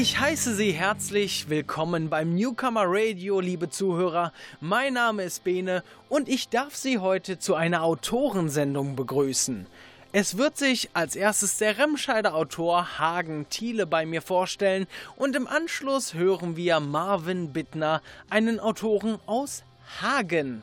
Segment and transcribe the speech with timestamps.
[0.00, 4.32] Ich heiße Sie herzlich willkommen beim Newcomer Radio, liebe Zuhörer.
[4.58, 9.66] Mein Name ist Bene und ich darf Sie heute zu einer Autorensendung begrüßen.
[10.12, 15.46] Es wird sich als erstes der Remscheider Autor Hagen Thiele bei mir vorstellen und im
[15.46, 19.64] Anschluss hören wir Marvin Bittner, einen Autoren aus
[20.00, 20.62] Hagen.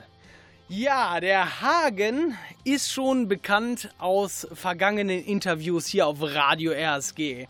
[0.67, 7.45] Ja, der Hagen ist schon bekannt aus vergangenen Interviews hier auf Radio RSG.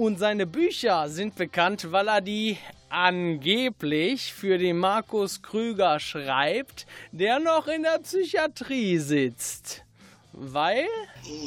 [0.00, 2.56] Und seine Bücher sind bekannt, weil er die
[2.88, 9.84] angeblich für den Markus Krüger schreibt, der noch in der Psychiatrie sitzt.
[10.32, 10.86] Weil?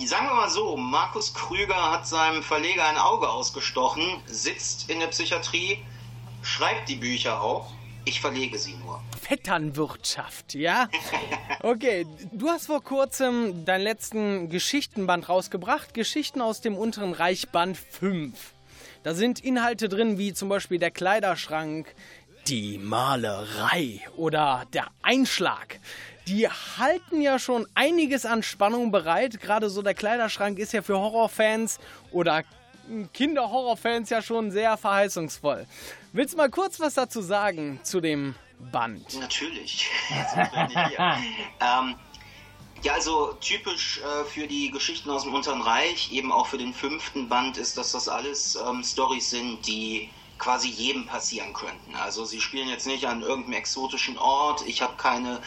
[0.06, 5.08] Sagen wir mal so, Markus Krüger hat seinem Verleger ein Auge ausgestochen, sitzt in der
[5.08, 5.84] Psychiatrie,
[6.44, 7.72] schreibt die Bücher auch.
[8.06, 9.02] Ich verlege sie nur.
[9.22, 10.90] Vetternwirtschaft, ja?
[11.62, 17.78] Okay, du hast vor kurzem deinen letzten Geschichtenband rausgebracht, Geschichten aus dem unteren Reich Band
[17.78, 18.34] 5.
[19.04, 21.94] Da sind Inhalte drin wie zum Beispiel der Kleiderschrank,
[22.48, 25.80] die Malerei oder der Einschlag.
[26.28, 29.40] Die halten ja schon einiges an Spannung bereit.
[29.40, 31.80] Gerade so der Kleiderschrank ist ja für Horrorfans
[32.12, 32.44] oder
[33.14, 35.66] Kinderhorrorfans ja schon sehr verheißungsvoll.
[36.12, 38.36] Willst du mal kurz was dazu sagen zu dem
[38.72, 39.20] Band?
[39.20, 39.90] Natürlich.
[41.60, 41.96] ähm,
[42.84, 46.74] ja, also typisch äh, für die Geschichten aus dem Unteren Reich, eben auch für den
[46.74, 51.96] fünften Band, ist, dass das alles ähm, Stories sind, die quasi jedem passieren könnten.
[51.96, 54.68] Also sie spielen jetzt nicht an irgendeinem exotischen Ort.
[54.68, 55.42] Ich habe keine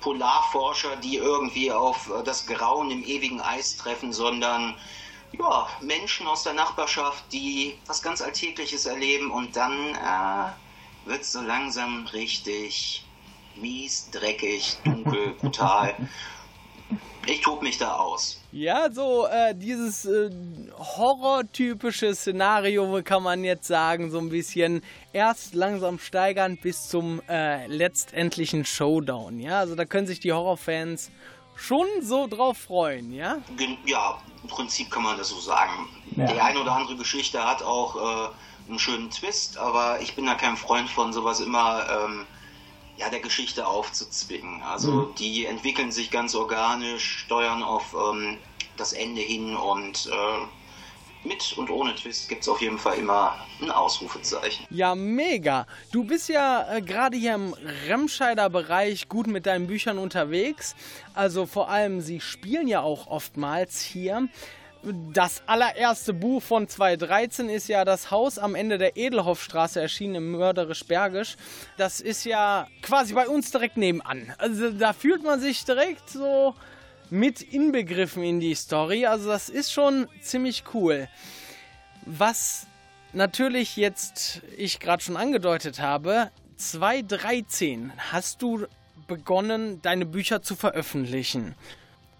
[0.00, 4.74] Polarforscher, die irgendwie auf äh, das Grauen im ewigen Eis treffen, sondern
[5.38, 11.32] ja, Menschen aus der Nachbarschaft, die was ganz Alltägliches erleben und dann äh, wird es
[11.32, 13.04] so langsam richtig
[13.56, 15.94] mies, dreckig, dunkel, brutal.
[17.26, 18.40] Ich tob mich da aus.
[18.50, 20.30] Ja, so äh, dieses äh,
[20.76, 27.66] horrortypische Szenario kann man jetzt sagen, so ein bisschen erst langsam steigern bis zum äh,
[27.68, 29.38] letztendlichen Showdown.
[29.38, 31.12] Ja, also da können sich die Horrorfans
[31.54, 33.38] schon so drauf freuen, ja?
[33.84, 35.88] Ja, im Prinzip kann man das so sagen.
[36.16, 36.26] Ja.
[36.26, 40.34] Die eine oder andere Geschichte hat auch äh, einen schönen Twist, aber ich bin da
[40.34, 42.26] kein Freund von sowas immer ähm,
[42.96, 44.62] ja, der Geschichte aufzuzwingen.
[44.62, 45.14] Also mhm.
[45.18, 48.38] die entwickeln sich ganz organisch, steuern auf ähm,
[48.76, 50.46] das Ende hin und äh,
[51.24, 54.66] mit und ohne Twist gibt es auf jeden Fall immer ein Ausrufezeichen.
[54.70, 55.66] Ja, mega.
[55.92, 57.54] Du bist ja äh, gerade hier im
[57.86, 60.74] Remscheider Bereich gut mit deinen Büchern unterwegs.
[61.14, 64.28] Also vor allem, sie spielen ja auch oftmals hier.
[65.12, 70.32] Das allererste Buch von 2013 ist ja Das Haus am Ende der Edelhoffstraße erschienen im
[70.32, 71.36] Mörderisch Bergisch.
[71.76, 74.34] Das ist ja quasi bei uns direkt nebenan.
[74.38, 76.54] Also da fühlt man sich direkt so
[77.12, 79.04] mit inbegriffen in die Story.
[79.04, 81.08] Also das ist schon ziemlich cool.
[82.06, 82.66] Was
[83.12, 88.66] natürlich jetzt ich gerade schon angedeutet habe, 2013 hast du
[89.08, 91.54] begonnen, deine Bücher zu veröffentlichen.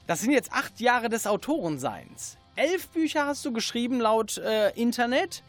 [0.07, 2.37] Das sind jetzt acht Jahre des Autorenseins.
[2.55, 5.43] Elf Bücher hast du geschrieben laut äh, Internet.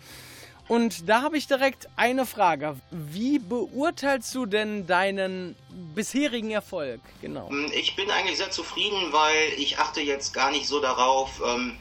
[0.67, 2.77] Und da habe ich direkt eine Frage.
[2.89, 5.55] Wie beurteilst du denn deinen
[5.93, 7.01] bisherigen Erfolg?
[7.21, 7.49] Genau.
[7.51, 11.77] Ähm, ich bin eigentlich sehr zufrieden, weil ich achte jetzt gar nicht so darauf, ähm,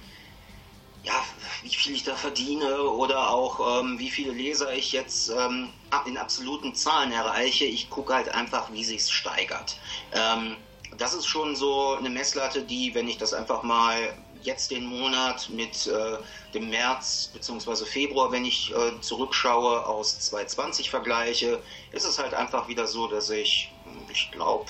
[1.05, 1.15] ja,
[1.63, 5.69] wie viel ich da verdiene oder auch ähm, wie viele Leser ich jetzt ähm,
[6.07, 7.65] in absoluten Zahlen erreiche.
[7.65, 9.77] Ich gucke halt einfach, wie sich steigert.
[10.13, 10.57] Ähm,
[10.99, 13.97] das ist schon so eine Messlatte, die, wenn ich das einfach mal
[14.43, 16.19] jetzt den Monat mit äh,
[16.55, 17.85] dem März bzw.
[17.85, 23.31] Februar, wenn ich äh, zurückschaue, aus 2020 vergleiche, ist es halt einfach wieder so, dass
[23.31, 23.71] ich,
[24.11, 24.67] ich glaube,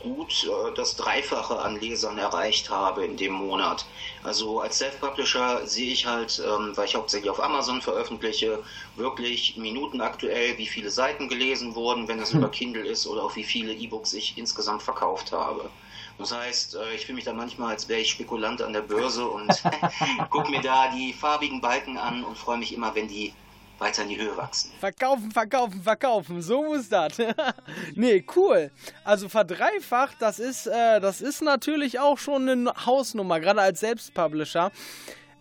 [0.00, 3.84] gut äh, das Dreifache an Lesern erreicht habe in dem Monat.
[4.22, 8.62] Also als Self-Publisher sehe ich halt, ähm, weil ich hauptsächlich auf Amazon veröffentliche,
[8.96, 12.40] wirklich minutenaktuell, wie viele Seiten gelesen wurden, wenn es hm.
[12.40, 15.70] über Kindle ist oder auch wie viele E-Books ich insgesamt verkauft habe.
[16.20, 19.26] Das heißt, äh, ich fühle mich da manchmal, als wäre ich Spekulant an der Börse
[19.26, 19.50] und
[20.30, 23.32] gucke mir da die farbigen Balken an und freue mich immer, wenn die
[23.78, 24.70] weiter in die Höhe wachsen.
[24.78, 26.42] Verkaufen, verkaufen, verkaufen.
[26.42, 27.14] So muss das.
[27.94, 28.70] nee, cool.
[29.02, 34.70] Also verdreifacht, das ist, äh, das ist natürlich auch schon eine Hausnummer, gerade als Selbstpublisher.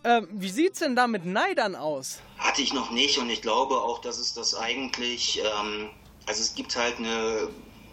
[0.06, 2.22] Ähm, wie sieht's denn da mit Neidern aus?
[2.38, 5.90] Hatte ich noch nicht und ich glaube auch, dass es das eigentlich, ähm,
[6.26, 7.50] also es gibt halt eine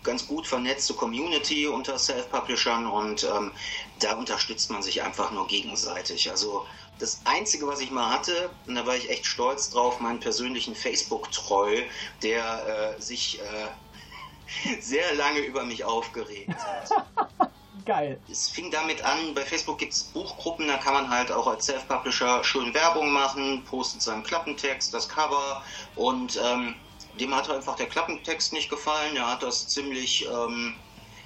[0.06, 3.52] ganz gut vernetzte Community unter Self-Publishern und ähm,
[3.98, 6.30] da unterstützt man sich einfach nur gegenseitig.
[6.30, 6.64] Also
[6.98, 10.74] das Einzige, was ich mal hatte, und da war ich echt stolz drauf, meinen persönlichen
[10.74, 11.82] Facebook-Troll,
[12.22, 17.50] der äh, sich äh, sehr lange über mich aufgeregt hat.
[17.84, 18.18] Geil.
[18.28, 21.66] Es fing damit an, bei Facebook gibt es Buchgruppen, da kann man halt auch als
[21.66, 25.62] Self-Publisher schön Werbung machen, postet seinen Klappentext, das Cover
[25.94, 26.74] und ähm,
[27.18, 29.14] dem hat einfach der Klappentext nicht gefallen.
[29.14, 30.74] Der hat das ziemlich, ähm,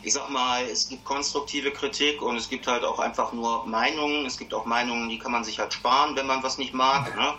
[0.02, 4.26] ich sag mal, es gibt konstruktive Kritik und es gibt halt auch einfach nur Meinungen.
[4.26, 7.14] Es gibt auch Meinungen, die kann man sich halt sparen, wenn man was nicht mag.
[7.16, 7.34] Ne?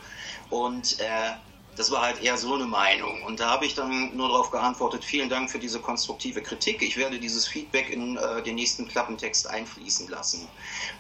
[0.50, 1.32] Und äh,
[1.76, 3.24] das war halt eher so eine Meinung.
[3.24, 6.82] Und da habe ich dann nur darauf geantwortet, vielen Dank für diese konstruktive Kritik.
[6.82, 10.48] Ich werde dieses Feedback in äh, den nächsten Klappentext einfließen lassen.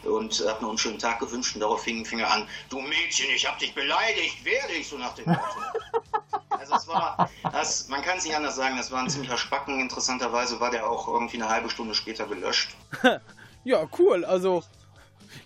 [0.03, 3.29] Und habe noch einen schönen Tag gewünscht und darauf fing, fing er an, du Mädchen,
[3.35, 5.41] ich habe dich beleidigt, werde ich so nach dem Motto.
[6.61, 9.79] Also es war, das, man kann es nicht anders sagen, das war ein ziemlicher Spacken.
[9.79, 12.75] Interessanterweise war der auch irgendwie eine halbe Stunde später gelöscht.
[13.63, 14.23] ja, cool.
[14.23, 14.63] Also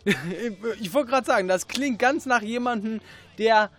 [0.81, 2.99] ich wollte gerade sagen, das klingt ganz nach jemandem,
[3.37, 3.71] der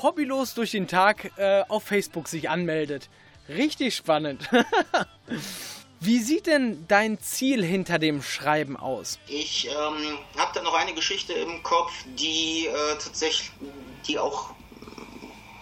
[0.00, 3.08] hobbylos durch den Tag äh, auf Facebook sich anmeldet.
[3.48, 4.48] Richtig spannend.
[6.00, 9.18] Wie sieht denn dein Ziel hinter dem Schreiben aus?
[9.26, 13.50] Ich ähm, habe da noch eine Geschichte im Kopf, die äh, tatsächlich,
[14.06, 14.52] die auch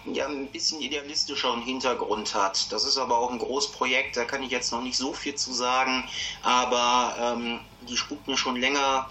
[0.05, 2.71] ja, ein bisschen idealistischeren Hintergrund hat.
[2.71, 5.53] Das ist aber auch ein Großprojekt, da kann ich jetzt noch nicht so viel zu
[5.53, 6.03] sagen,
[6.41, 9.09] aber ähm, die spukt mir schon länger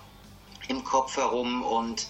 [0.69, 2.09] im Kopf herum und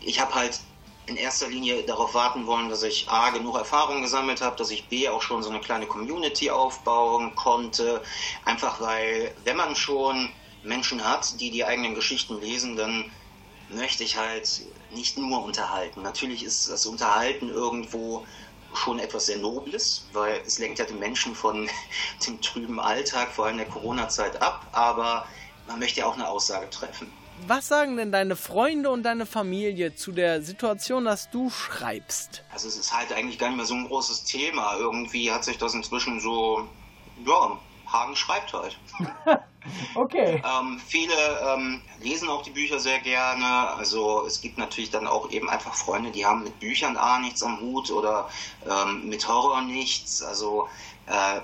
[0.00, 0.60] ich habe halt
[1.06, 4.88] in erster Linie darauf warten wollen, dass ich A, genug Erfahrung gesammelt habe, dass ich
[4.88, 8.02] B, auch schon so eine kleine Community aufbauen konnte.
[8.44, 10.30] Einfach weil, wenn man schon
[10.62, 13.10] Menschen hat, die die eigenen Geschichten lesen, dann
[13.74, 16.02] möchte ich halt nicht nur unterhalten.
[16.02, 18.26] Natürlich ist das Unterhalten irgendwo
[18.74, 21.68] schon etwas sehr Nobles, weil es lenkt ja den Menschen von
[22.26, 25.26] dem trüben Alltag, vor allem der Corona-Zeit ab, aber
[25.66, 27.12] man möchte ja auch eine Aussage treffen.
[27.46, 32.44] Was sagen denn deine Freunde und deine Familie zu der Situation, dass du schreibst?
[32.52, 34.76] Also es ist halt eigentlich gar nicht mehr so ein großes Thema.
[34.76, 36.68] Irgendwie hat sich das inzwischen so,
[37.26, 37.58] ja,
[37.92, 38.78] Hagen schreibt halt.
[39.94, 40.42] okay.
[40.44, 41.14] Ähm, viele
[41.46, 43.70] ähm, lesen auch die Bücher sehr gerne.
[43.76, 47.42] Also es gibt natürlich dann auch eben einfach Freunde, die haben mit Büchern A nichts
[47.42, 48.28] am Hut oder
[48.68, 50.22] ähm, mit Horror nichts.
[50.22, 50.68] Also
[51.06, 51.40] äh,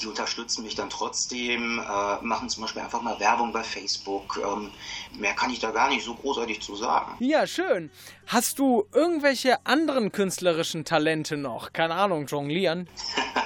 [0.00, 4.40] die unterstützen mich dann trotzdem, äh, machen zum Beispiel einfach mal Werbung bei Facebook.
[4.44, 4.70] Ähm,
[5.18, 7.16] mehr kann ich da gar nicht so großartig zu sagen.
[7.20, 7.90] Ja, schön.
[8.26, 11.72] Hast du irgendwelche anderen künstlerischen Talente noch?
[11.72, 12.88] Keine Ahnung, jonglieren?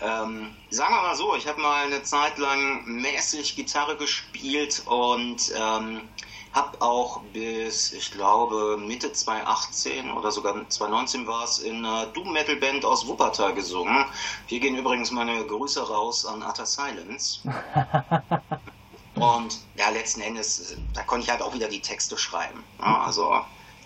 [0.00, 5.52] ähm, sagen wir mal so, ich habe mal eine Zeit lang mäßig Gitarre gespielt und
[5.56, 6.08] ähm,
[6.52, 12.32] habe auch bis, ich glaube, Mitte 2018 oder sogar 2019 war es in einer Doom
[12.32, 14.04] Metal Band aus Wuppertal gesungen.
[14.46, 17.40] Hier gehen übrigens meine Grüße raus an Utter Silence.
[19.14, 22.64] Und ja, letzten Endes, da konnte ich halt auch wieder die Texte schreiben.
[22.80, 23.40] Ja, also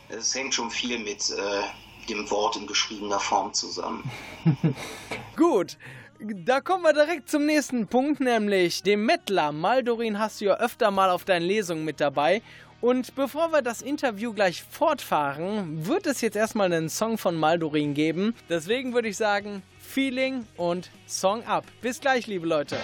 [0.08, 1.62] es hängt schon viel mit äh,
[2.06, 4.10] dem Wort in geschriebener Form zusammen.
[5.36, 5.76] Gut.
[6.20, 9.52] Da kommen wir direkt zum nächsten Punkt, nämlich dem Mettler.
[9.52, 12.40] Maldorin hast du ja öfter mal auf deinen Lesungen mit dabei.
[12.80, 17.94] Und bevor wir das Interview gleich fortfahren, wird es jetzt erstmal einen Song von Maldorin
[17.94, 18.34] geben.
[18.48, 21.64] Deswegen würde ich sagen, Feeling und Song ab.
[21.80, 22.76] Bis gleich, liebe Leute.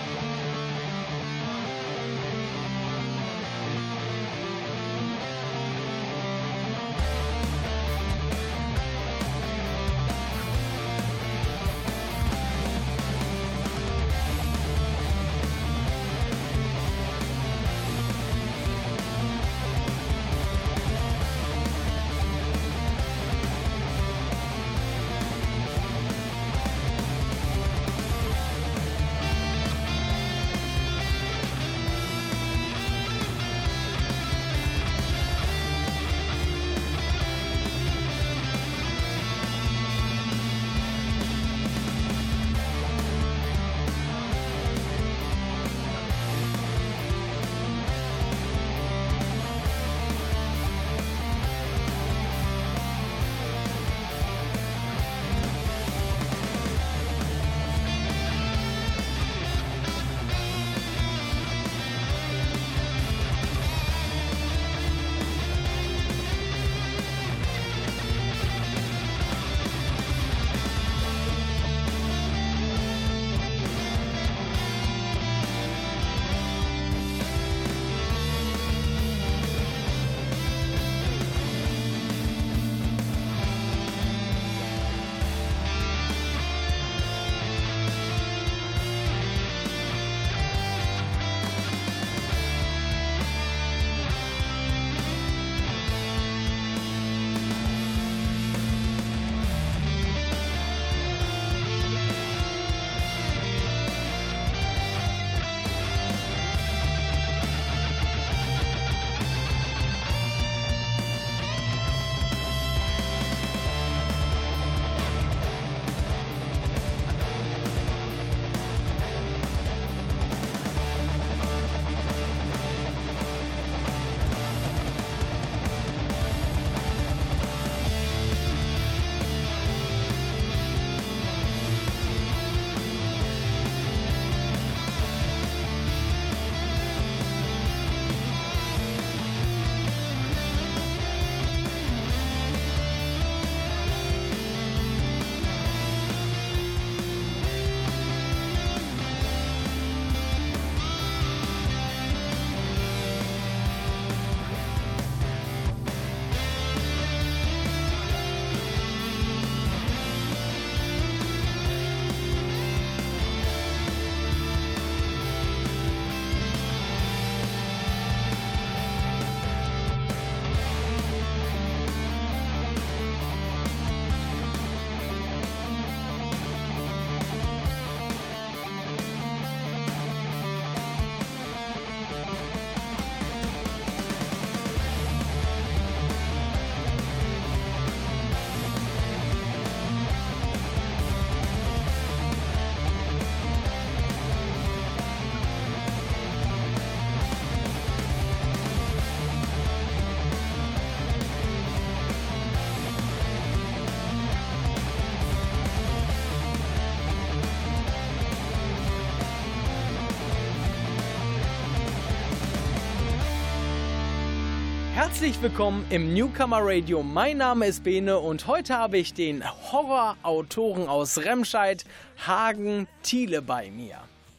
[215.11, 217.03] Herzlich willkommen im Newcomer Radio.
[217.03, 221.85] Mein Name ist Bene und heute habe ich den Horrorautoren aus Remscheid,
[222.25, 223.97] Hagen Thiele, bei mir.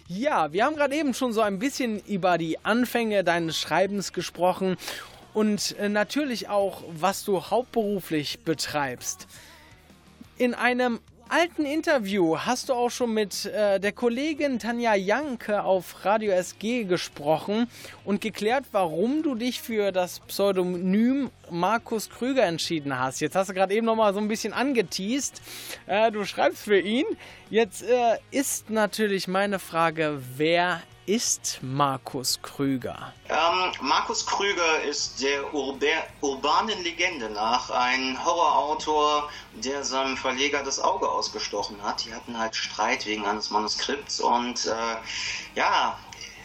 [0.08, 4.78] Ja, wir haben gerade eben schon so ein bisschen über die Anfänge deines Schreibens gesprochen
[5.34, 9.28] und äh, natürlich auch, was du hauptberuflich betreibst.
[10.38, 11.02] In einem
[11.32, 16.84] alten Interview hast du auch schon mit äh, der Kollegin Tanja Janke auf Radio SG
[16.84, 17.68] gesprochen
[18.04, 23.22] und geklärt, warum du dich für das Pseudonym Markus Krüger entschieden hast.
[23.22, 25.42] Jetzt hast du gerade eben noch mal so ein bisschen angeteased.
[25.88, 27.06] Äh, du schreibst für ihn.
[27.50, 33.14] Jetzt äh, ist natürlich meine Frage, wer ist Markus Krüger?
[33.28, 35.86] Ähm, Markus Krüger ist der Urba
[36.22, 42.06] urbanen Legende nach ein Horrorautor, der seinem Verleger das Auge ausgestochen hat.
[42.06, 44.96] Die hatten halt Streit wegen eines Manuskripts und äh,
[45.56, 45.98] ja,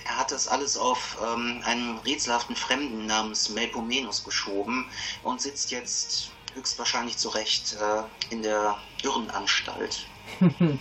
[0.06, 4.88] er hat das alles auf ähm, einen rätselhaften Fremden namens Melpomenus geschoben
[5.22, 10.06] und sitzt jetzt höchstwahrscheinlich zurecht äh, in der Irrenanstalt.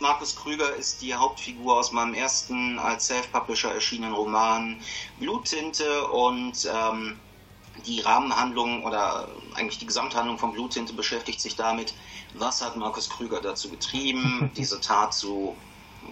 [0.00, 4.80] Markus Krüger ist die Hauptfigur aus meinem ersten als Self-Publisher erschienenen Roman
[5.18, 7.18] Bluttinte und ähm,
[7.86, 11.94] die Rahmenhandlung oder eigentlich die Gesamthandlung von Bluttinte beschäftigt sich damit,
[12.34, 15.56] was hat Markus Krüger dazu getrieben, diese Tat zu,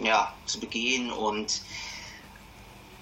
[0.03, 1.63] ja, zu begehen und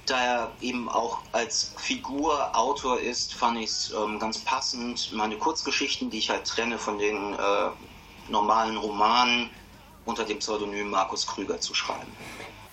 [0.06, 5.38] da er eben auch als Figur Autor ist, fand ich es ähm, ganz passend, meine
[5.38, 7.70] Kurzgeschichten, die ich halt trenne von den äh,
[8.28, 9.48] normalen Romanen,
[10.04, 12.10] unter dem Pseudonym Markus Krüger zu schreiben.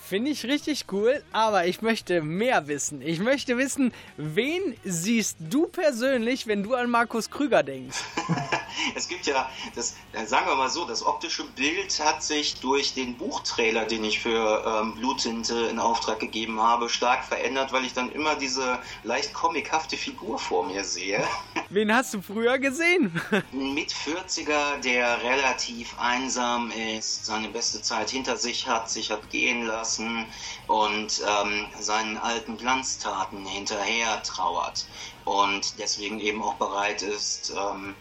[0.01, 3.01] Finde ich richtig cool, aber ich möchte mehr wissen.
[3.01, 8.03] Ich möchte wissen, wen siehst du persönlich, wenn du an Markus Krüger denkst?
[8.95, 9.95] es gibt ja, das,
[10.25, 14.63] sagen wir mal so, das optische Bild hat sich durch den Buchtrailer, den ich für
[14.65, 19.97] ähm, Bluttinte in Auftrag gegeben habe, stark verändert, weil ich dann immer diese leicht comichafte
[19.97, 21.23] Figur vor mir sehe.
[21.69, 23.21] Wen hast du früher gesehen?
[23.51, 29.29] Ein Mit 40er, der relativ einsam ist, seine beste Zeit hinter sich hat, sich hat
[29.29, 30.25] gehen lassen lassen
[30.67, 34.85] und ähm, seinen alten Glanztaten hinterher trauert
[35.25, 37.95] und deswegen eben auch bereit ist, ähm,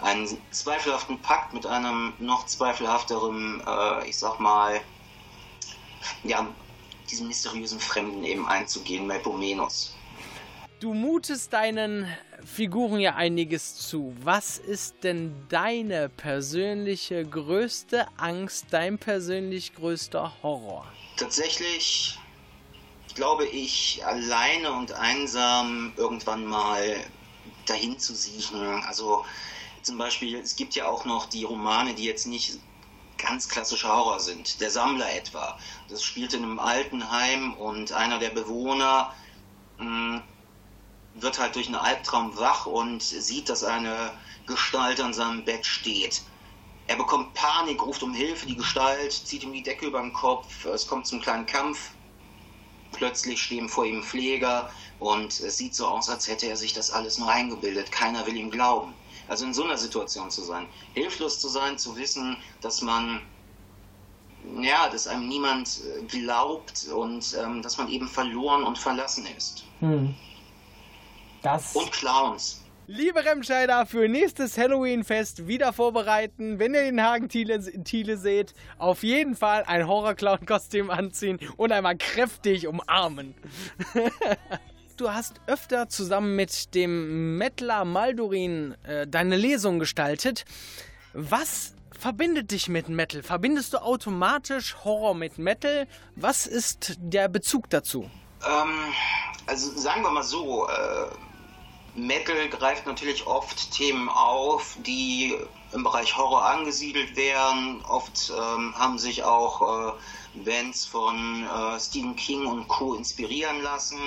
[0.00, 4.80] einen zweifelhaften Pakt mit einem noch zweifelhafteren, äh, ich sag mal,
[6.24, 6.46] ja,
[7.10, 9.94] diesem mysteriösen Fremden eben einzugehen, Melpomenos.
[10.80, 12.06] Du mutest deinen
[12.44, 14.14] Figuren ja einiges zu.
[14.20, 20.86] Was ist denn deine persönliche größte Angst, dein persönlich größter Horror?
[21.16, 22.18] tatsächlich
[23.14, 27.02] glaube ich, alleine und einsam irgendwann mal
[27.64, 28.84] dahin zu siechen.
[28.84, 29.24] Also
[29.86, 32.58] zum Beispiel, es gibt ja auch noch die Romane, die jetzt nicht
[33.18, 34.60] ganz klassische Horror sind.
[34.60, 35.56] Der Sammler etwa.
[35.88, 39.14] Das spielt in einem Altenheim und einer der Bewohner
[39.78, 40.22] mh, hm,
[41.14, 44.12] wird halt durch einen Albtraum wach und sieht, dass eine
[44.46, 46.22] Gestalt an seinem Bett steht.
[46.88, 50.64] Er bekommt Panik, ruft um Hilfe, die Gestalt zieht ihm die Decke über den Kopf,
[50.66, 51.92] es kommt zum kleinen Kampf.
[52.92, 56.90] Plötzlich stehen vor ihm Pfleger und es sieht so aus, als hätte er sich das
[56.90, 57.92] alles nur eingebildet.
[57.92, 58.94] Keiner will ihm glauben.
[59.28, 63.22] Also in so einer Situation zu sein, hilflos zu sein, zu wissen, dass man,
[64.60, 69.64] ja, dass einem niemand äh, glaubt und ähm, dass man eben verloren und verlassen ist.
[69.80, 70.14] Hm.
[71.42, 72.62] Das und Clowns.
[72.88, 76.60] Liebe Remscheider, für nächstes Halloween-Fest wieder vorbereiten.
[76.60, 81.96] Wenn ihr den Hagen Thiele, Thiele seht, auf jeden Fall ein Horror-Clown-Kostüm anziehen und einmal
[81.96, 83.34] kräftig umarmen.
[84.96, 90.44] du hast öfter zusammen mit dem Mettler Maldurin äh, deine Lesung gestaltet.
[91.12, 93.22] Was verbindet dich mit Metal?
[93.22, 95.86] Verbindest du automatisch Horror mit Metal?
[96.14, 98.10] Was ist der Bezug dazu?
[98.44, 98.92] Ähm,
[99.46, 105.34] also sagen wir mal so, äh, Metal greift natürlich oft Themen auf, die
[105.72, 107.82] im Bereich Horror angesiedelt werden.
[107.88, 109.92] Oft ähm, haben sich auch äh,
[110.44, 112.94] Bands von äh, Stephen King und Co.
[112.94, 113.98] inspirieren lassen.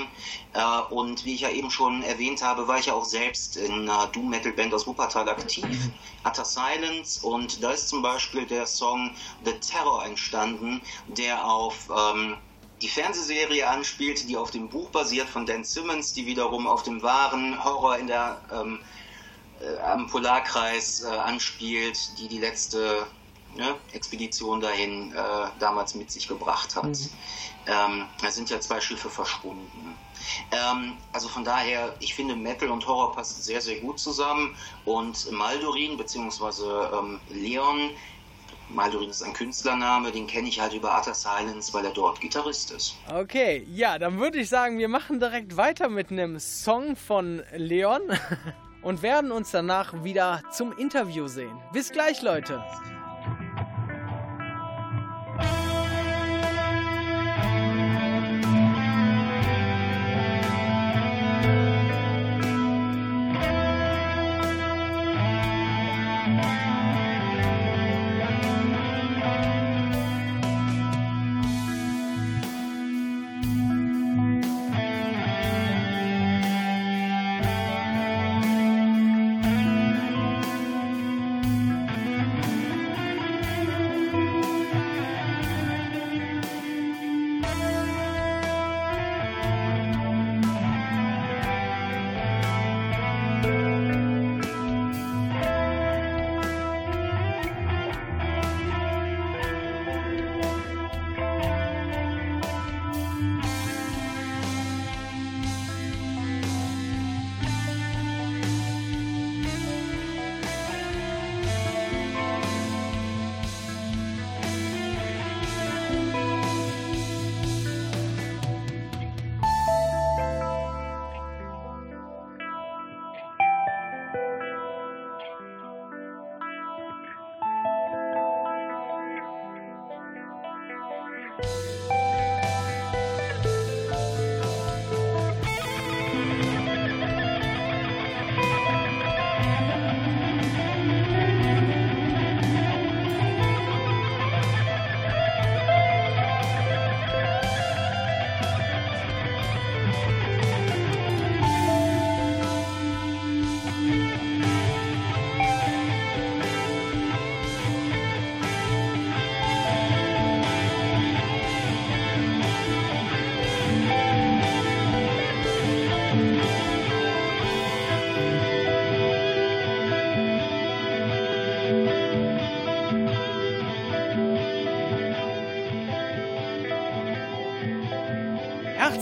[0.53, 3.89] Äh, und wie ich ja eben schon erwähnt habe, war ich ja auch selbst in
[3.89, 5.65] einer Doom-Metal-Band aus Wuppertal aktiv,
[6.25, 7.25] Utter Silence.
[7.25, 12.37] Und da ist zum Beispiel der Song The Terror entstanden, der auf ähm,
[12.81, 17.01] die Fernsehserie anspielt, die auf dem Buch basiert von Dan Simmons, die wiederum auf dem
[17.01, 18.79] wahren Horror in der ähm,
[19.59, 23.05] äh, am Polarkreis äh, anspielt, die die letzte
[23.55, 25.15] ne, Expedition dahin äh,
[25.59, 26.85] damals mit sich gebracht hat.
[26.85, 27.09] Mhm.
[27.67, 29.95] Ähm, da sind ja zwei Schiffe verschwunden.
[30.51, 35.31] Ähm, also von daher, ich finde Metal und Horror passen sehr, sehr gut zusammen und
[35.31, 36.97] Maldorin bzw.
[36.97, 37.91] Ähm, Leon
[38.69, 42.71] Maldorin ist ein Künstlername, den kenne ich halt über Utter Silence, weil er dort Gitarrist
[42.71, 42.95] ist.
[43.11, 48.01] Okay, ja, dann würde ich sagen, wir machen direkt weiter mit einem Song von Leon
[48.83, 51.59] und werden uns danach wieder zum Interview sehen.
[51.73, 52.63] Bis gleich, Leute.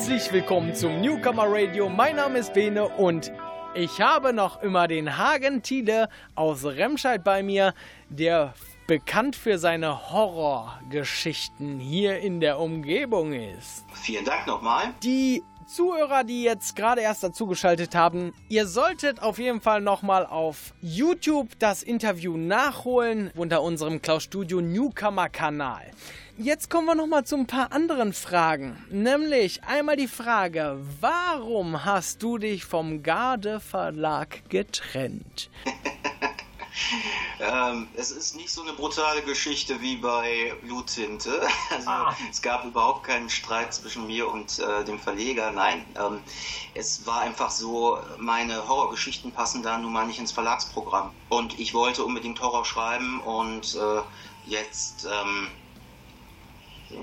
[0.08, 1.90] Herzlich willkommen zum Newcomer Radio.
[1.90, 3.30] Mein Name ist Bene und
[3.76, 7.74] ich habe noch immer den Hagen Thiele aus Remscheid bei mir,
[8.08, 8.54] der
[8.88, 13.84] bekannt für seine Horrorgeschichten hier in der Umgebung ist.
[13.96, 14.94] Vielen Dank nochmal.
[15.04, 20.74] Die Zuhörer, die jetzt gerade erst dazugeschaltet haben, ihr solltet auf jeden Fall nochmal auf
[20.82, 25.92] YouTube das Interview nachholen unter unserem Klaus Studio Newcomer Kanal.
[26.40, 28.78] Jetzt kommen wir nochmal zu ein paar anderen Fragen.
[28.92, 35.50] Nämlich einmal die Frage, warum hast du dich vom Garde Verlag getrennt?
[37.40, 41.42] ähm, es ist nicht so eine brutale Geschichte wie bei Bluttinte.
[41.72, 42.16] Also ah.
[42.30, 45.50] es gab überhaupt keinen Streit zwischen mir und äh, dem Verleger.
[45.50, 46.20] Nein, ähm,
[46.76, 51.10] es war einfach so, meine Horrorgeschichten passen da nun mal nicht ins Verlagsprogramm.
[51.30, 54.02] Und ich wollte unbedingt Horror schreiben und äh,
[54.46, 55.48] jetzt ähm,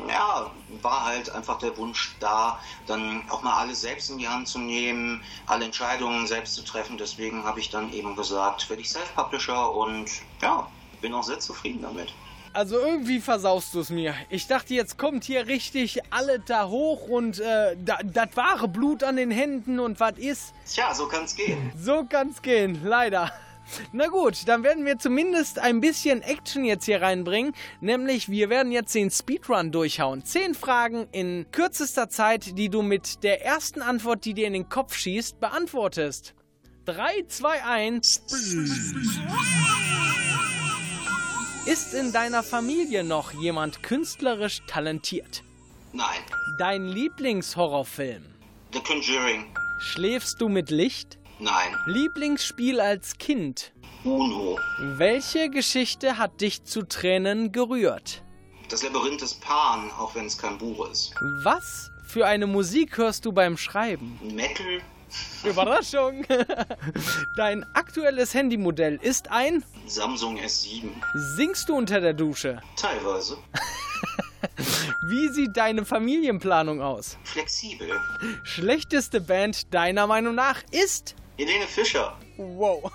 [0.08, 0.50] ja,
[0.82, 4.58] war halt einfach der Wunsch da, dann auch mal alles selbst in die Hand zu
[4.58, 6.98] nehmen, alle Entscheidungen selbst zu treffen.
[6.98, 10.68] Deswegen habe ich dann eben gesagt, werde ich Self-Publisher und ja,
[11.00, 12.12] bin auch sehr zufrieden damit.
[12.54, 14.14] Also irgendwie versaust du es mir.
[14.30, 19.16] Ich dachte, jetzt kommt hier richtig alle da hoch und äh, das wahre Blut an
[19.16, 20.54] den Händen und was ist.
[20.64, 21.72] Tja, so kann's gehen.
[21.76, 23.32] So kann's gehen, leider.
[23.92, 27.54] Na gut, dann werden wir zumindest ein bisschen Action jetzt hier reinbringen.
[27.80, 30.24] Nämlich, wir werden jetzt den Speedrun durchhauen.
[30.24, 34.68] Zehn Fragen in kürzester Zeit, die du mit der ersten Antwort, die dir in den
[34.68, 36.34] Kopf schießt, beantwortest.
[36.86, 38.22] 3, 2, 1.
[41.66, 45.42] Ist in deiner Familie noch jemand künstlerisch talentiert?
[45.94, 46.20] Nein.
[46.58, 48.22] Dein Lieblingshorrorfilm?
[48.74, 49.46] The Conjuring.
[49.78, 51.18] Schläfst du mit Licht?
[51.38, 51.76] Nein.
[51.86, 53.72] Lieblingsspiel als Kind?
[54.04, 54.58] Uno.
[54.78, 58.22] Welche Geschichte hat dich zu Tränen gerührt?
[58.68, 61.14] Das Labyrinth des Pan, auch wenn es kein Buch ist.
[61.42, 64.18] Was für eine Musik hörst du beim Schreiben?
[64.22, 64.80] Metal.
[65.44, 66.24] Überraschung!
[67.36, 70.88] Dein aktuelles Handymodell ist ein Samsung S7.
[71.36, 72.60] Singst du unter der Dusche?
[72.76, 73.38] Teilweise.
[75.08, 77.18] Wie sieht deine Familienplanung aus?
[77.24, 77.90] Flexibel.
[78.42, 81.14] Schlechteste Band deiner Meinung nach ist?
[81.36, 82.16] Helene Fischer.
[82.36, 82.92] Wow.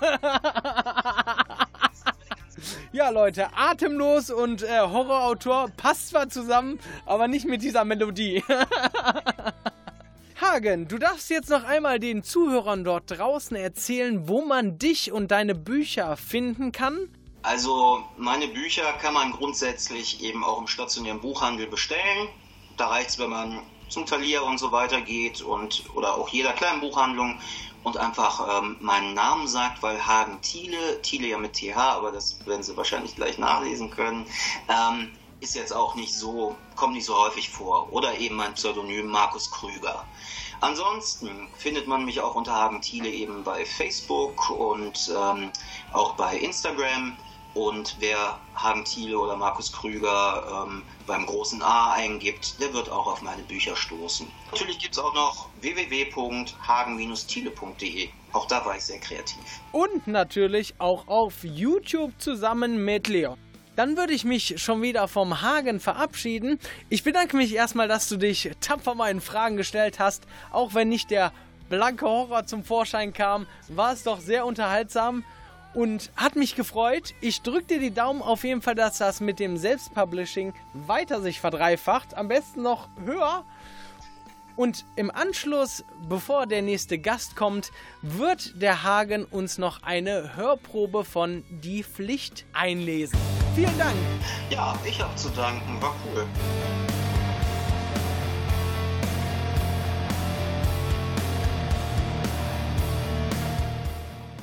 [2.92, 8.42] ja, Leute, atemlos und äh, Horrorautor passt zwar zusammen, aber nicht mit dieser Melodie.
[10.40, 15.30] Hagen, du darfst jetzt noch einmal den Zuhörern dort draußen erzählen, wo man dich und
[15.30, 17.10] deine Bücher finden kann.
[17.42, 22.28] Also meine Bücher kann man grundsätzlich eben auch im stationären Buchhandel bestellen.
[22.78, 26.52] Da reicht es, wenn man zum Talier und so weiter geht und oder auch jeder
[26.52, 27.38] kleinen Buchhandlung
[27.82, 32.44] und einfach ähm, meinen Namen sagt, weil Hagen Thiele, Thiele ja mit TH, aber das
[32.46, 34.26] werden Sie wahrscheinlich gleich nachlesen können,
[34.68, 37.92] ähm, ist jetzt auch nicht so, kommt nicht so häufig vor.
[37.92, 40.04] Oder eben mein Pseudonym Markus Krüger.
[40.60, 45.50] Ansonsten findet man mich auch unter Hagen Thiele eben bei Facebook und ähm,
[45.92, 47.16] auch bei Instagram.
[47.54, 53.08] Und wer Hagen Thiele oder Markus Krüger ähm, beim großen A eingibt, der wird auch
[53.08, 54.28] auf meine Bücher stoßen.
[54.52, 58.08] Natürlich gibt es auch noch www.hagen-thiele.de.
[58.32, 59.40] Auch da war ich sehr kreativ.
[59.72, 63.36] Und natürlich auch auf YouTube zusammen mit Leon.
[63.74, 66.60] Dann würde ich mich schon wieder vom Hagen verabschieden.
[66.88, 70.22] Ich bedanke mich erstmal, dass du dich tapfer meinen Fragen gestellt hast.
[70.52, 71.32] Auch wenn nicht der
[71.68, 75.24] blanke Horror zum Vorschein kam, war es doch sehr unterhaltsam
[75.74, 77.14] und hat mich gefreut.
[77.20, 81.40] Ich drücke dir die Daumen auf jeden Fall, dass das mit dem Selbstpublishing weiter sich
[81.40, 82.16] verdreifacht.
[82.16, 83.44] Am besten noch höher.
[84.56, 87.70] Und im Anschluss, bevor der nächste Gast kommt,
[88.02, 93.18] wird der Hagen uns noch eine Hörprobe von Die Pflicht einlesen.
[93.54, 93.96] Vielen Dank.
[94.50, 95.80] Ja, ich habe zu danken.
[95.80, 96.26] War cool.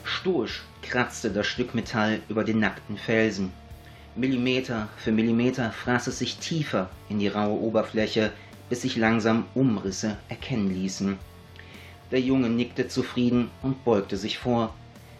[0.03, 3.51] Stoisch kratzte das Stück Metall über den nackten Felsen.
[4.15, 8.31] Millimeter für Millimeter fraß es sich tiefer in die raue Oberfläche,
[8.69, 11.17] bis sich langsam Umrisse erkennen ließen.
[12.11, 14.73] Der Junge nickte zufrieden und beugte sich vor.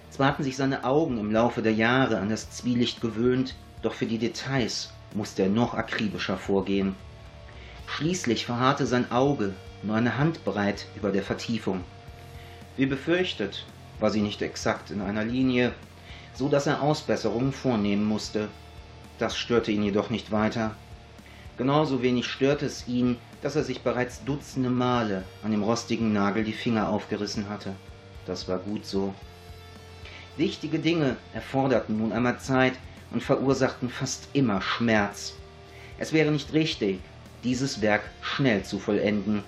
[0.10, 4.06] Zwar hatten sich seine Augen im Laufe der Jahre an das Zwielicht gewöhnt, doch für
[4.06, 6.96] die Details musste er noch akribischer vorgehen.
[7.88, 9.54] Schließlich verharrte sein Auge
[9.84, 11.84] nur eine Handbreit über der Vertiefung.
[12.78, 13.66] Wie befürchtet,
[14.00, 15.74] war sie nicht exakt in einer Linie,
[16.34, 18.48] so dass er Ausbesserungen vornehmen musste.
[19.20, 20.76] Das störte ihn jedoch nicht weiter.
[21.58, 26.44] Genauso wenig störte es ihn, dass er sich bereits dutzende Male an dem rostigen Nagel
[26.44, 27.76] die Finger aufgerissen hatte.
[28.26, 29.14] Das war gut so.
[30.36, 32.74] Wichtige Dinge erforderten nun einmal Zeit
[33.12, 35.34] und verursachten fast immer Schmerz.
[35.98, 37.00] Es wäre nicht richtig,
[37.44, 39.44] dieses Werk schnell zu vollenden.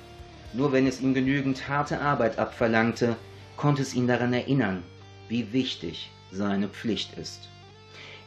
[0.54, 3.16] Nur wenn es ihm genügend harte Arbeit abverlangte,
[3.60, 4.84] konnte es ihn daran erinnern,
[5.28, 7.50] wie wichtig seine Pflicht ist.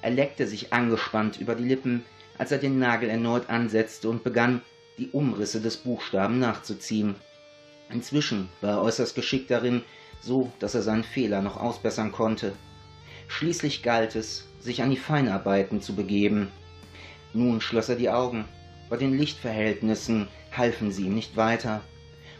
[0.02, 2.04] Er leckte sich angespannt über die Lippen,
[2.36, 4.60] als er den Nagel erneut ansetzte und begann,
[4.98, 7.14] die Umrisse des Buchstaben nachzuziehen.
[7.88, 9.80] Inzwischen war er äußerst geschickt darin,
[10.20, 12.52] so dass er seinen Fehler noch ausbessern konnte.
[13.26, 16.48] Schließlich galt es, sich an die Feinarbeiten zu begeben.
[17.32, 18.44] Nun schloss er die Augen.
[18.90, 21.80] Bei den Lichtverhältnissen halfen sie ihm nicht weiter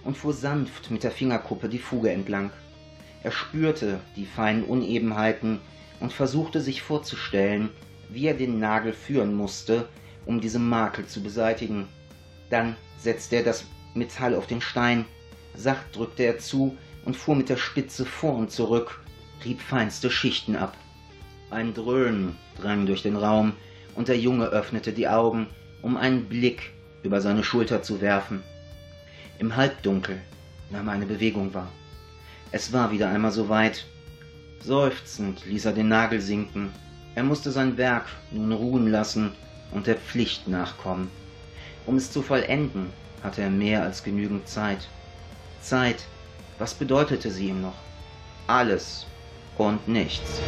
[0.05, 2.51] und fuhr sanft mit der Fingerkuppe die Fuge entlang.
[3.23, 5.61] Er spürte die feinen Unebenheiten
[6.01, 7.71] und versuchte sich vorzustellen,
[8.09, 9.89] wie er den Nagel führen musste,
[10.27, 11.87] um diese Makel zu beseitigen.
[12.51, 15.05] Dann setzte er das Metall auf den Stein,
[15.55, 19.01] sacht drückte er zu und fuhr mit der Spitze vor und zurück,
[19.45, 20.77] rieb feinste Schichten ab.
[21.51, 23.53] Ein Dröhnen drang durch den Raum,
[23.95, 25.49] und der Junge öffnete die Augen,
[25.83, 28.43] um einen Blick über seine Schulter zu werfen.
[29.39, 30.19] Im Halbdunkel
[30.71, 31.71] nahm eine Bewegung wahr.
[32.55, 33.87] Es war wieder einmal so weit.
[34.61, 36.71] Seufzend ließ er den Nagel sinken.
[37.15, 39.33] Er musste sein Werk nun ruhen lassen
[39.71, 41.11] und der Pflicht nachkommen.
[41.87, 42.91] Um es zu vollenden,
[43.23, 44.87] hatte er mehr als genügend Zeit.
[45.63, 46.05] Zeit,
[46.59, 47.75] was bedeutete sie ihm noch?
[48.47, 49.07] Alles
[49.57, 50.41] und nichts.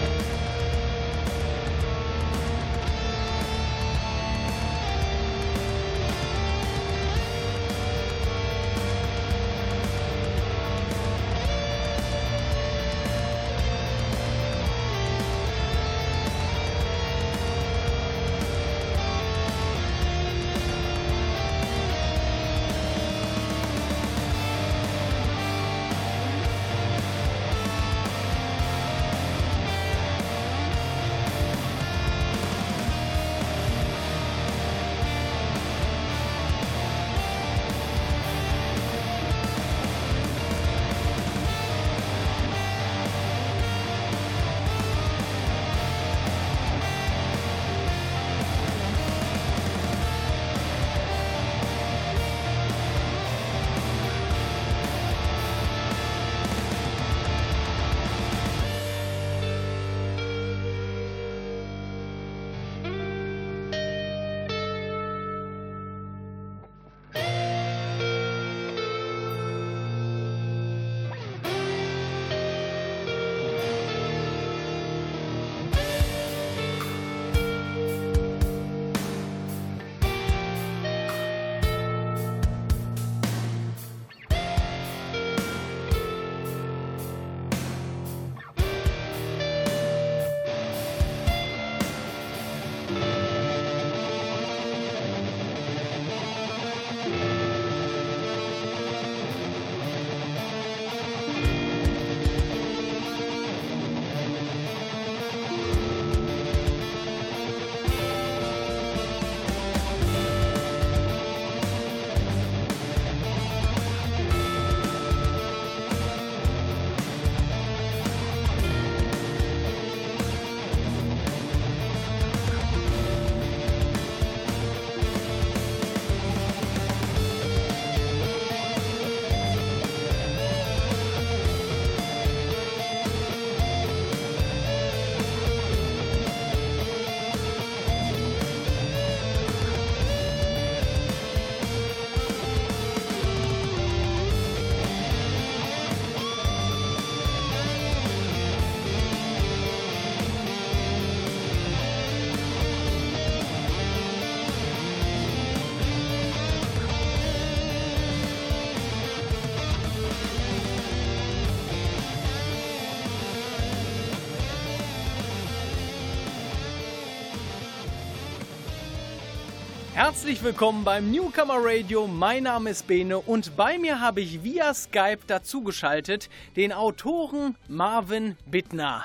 [170.05, 172.07] Herzlich willkommen beim Newcomer Radio.
[172.07, 178.37] Mein Name ist Bene und bei mir habe ich via Skype dazugeschaltet den Autoren Marvin
[178.45, 179.05] Bittner.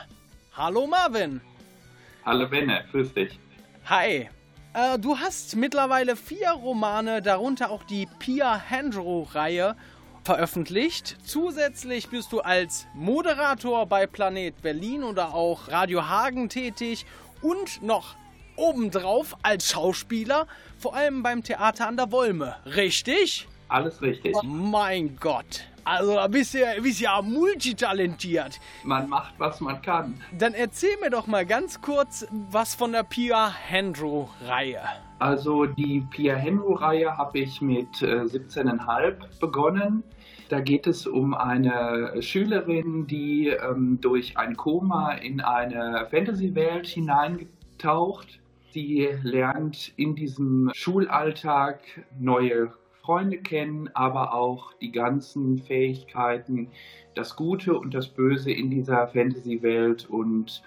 [0.51, 1.39] Hallo Marvin.
[2.25, 3.39] Hallo Bene, grüß dich.
[3.85, 4.27] Hi.
[4.73, 9.77] Äh, du hast mittlerweile vier Romane, darunter auch die Pia Handro-Reihe,
[10.25, 11.15] veröffentlicht.
[11.23, 17.05] Zusätzlich bist du als Moderator bei Planet Berlin oder auch Radio Hagen tätig
[17.41, 18.17] und noch
[18.59, 20.45] obendrauf als Schauspieler,
[20.79, 22.55] vor allem beim Theater an der Wolme.
[22.65, 23.47] Richtig?
[23.67, 24.33] Alles richtig.
[24.35, 25.65] Oh mein Gott.
[25.83, 28.59] Also da bist du, bist ja multitalentiert.
[28.83, 30.21] Man macht, was man kann.
[30.37, 34.81] Dann erzähl mir doch mal ganz kurz was von der Pia Hendro-Reihe.
[35.19, 40.03] Also die Pia Hendro-Reihe habe ich mit äh, 17,5 begonnen.
[40.47, 48.39] Da geht es um eine Schülerin, die ähm, durch ein Koma in eine Fantasy-Welt hineingetaucht
[48.71, 51.81] Sie lernt in diesem Schulalltag
[52.19, 56.69] neue Freunde kennen, aber auch die ganzen Fähigkeiten,
[57.15, 60.07] das Gute und das Böse in dieser Fantasy-Welt.
[60.07, 60.61] Und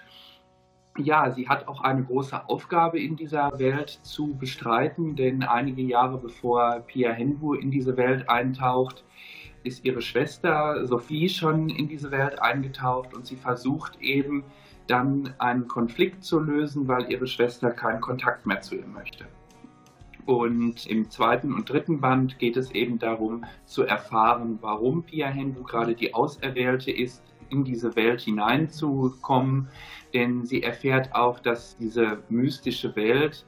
[0.97, 6.17] ja, sie hat auch eine große Aufgabe in dieser Welt zu bestreiten, denn einige Jahre
[6.17, 9.05] bevor Pia Henwu in diese Welt eintaucht,
[9.63, 14.43] ist ihre Schwester Sophie schon in diese Welt eingetaucht und sie versucht eben,
[14.87, 19.25] dann einen Konflikt zu lösen, weil ihre Schwester keinen Kontakt mehr zu ihr möchte.
[20.25, 25.63] Und im zweiten und dritten Band geht es eben darum zu erfahren, warum Pia Hendu
[25.63, 29.67] gerade die Auserwählte ist, in diese Welt hineinzukommen.
[30.13, 33.45] Denn sie erfährt auch, dass diese mystische Welt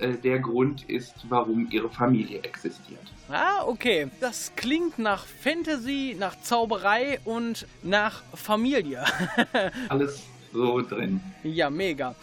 [0.00, 3.12] äh, der Grund ist, warum ihre Familie existiert.
[3.28, 4.08] Ah, okay.
[4.20, 9.04] Das klingt nach Fantasy, nach Zauberei und nach Familie.
[9.88, 11.20] Alles so drin.
[11.42, 12.14] Ja, mega.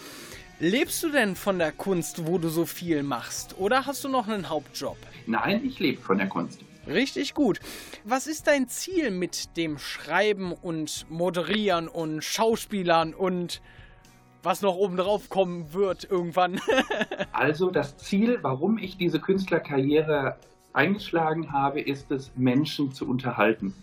[0.60, 3.58] Lebst du denn von der Kunst, wo du so viel machst?
[3.58, 4.98] Oder hast du noch einen Hauptjob?
[5.28, 6.62] Nein, ich lebe von der Kunst.
[6.88, 7.60] Richtig gut.
[8.04, 13.62] Was ist dein Ziel mit dem Schreiben und Moderieren und Schauspielern und
[14.44, 16.62] was noch oben drauf kommen wird irgendwann?
[17.34, 20.38] also das Ziel, warum ich diese Künstlerkarriere
[20.76, 23.74] eingeschlagen habe, ist es, Menschen zu unterhalten.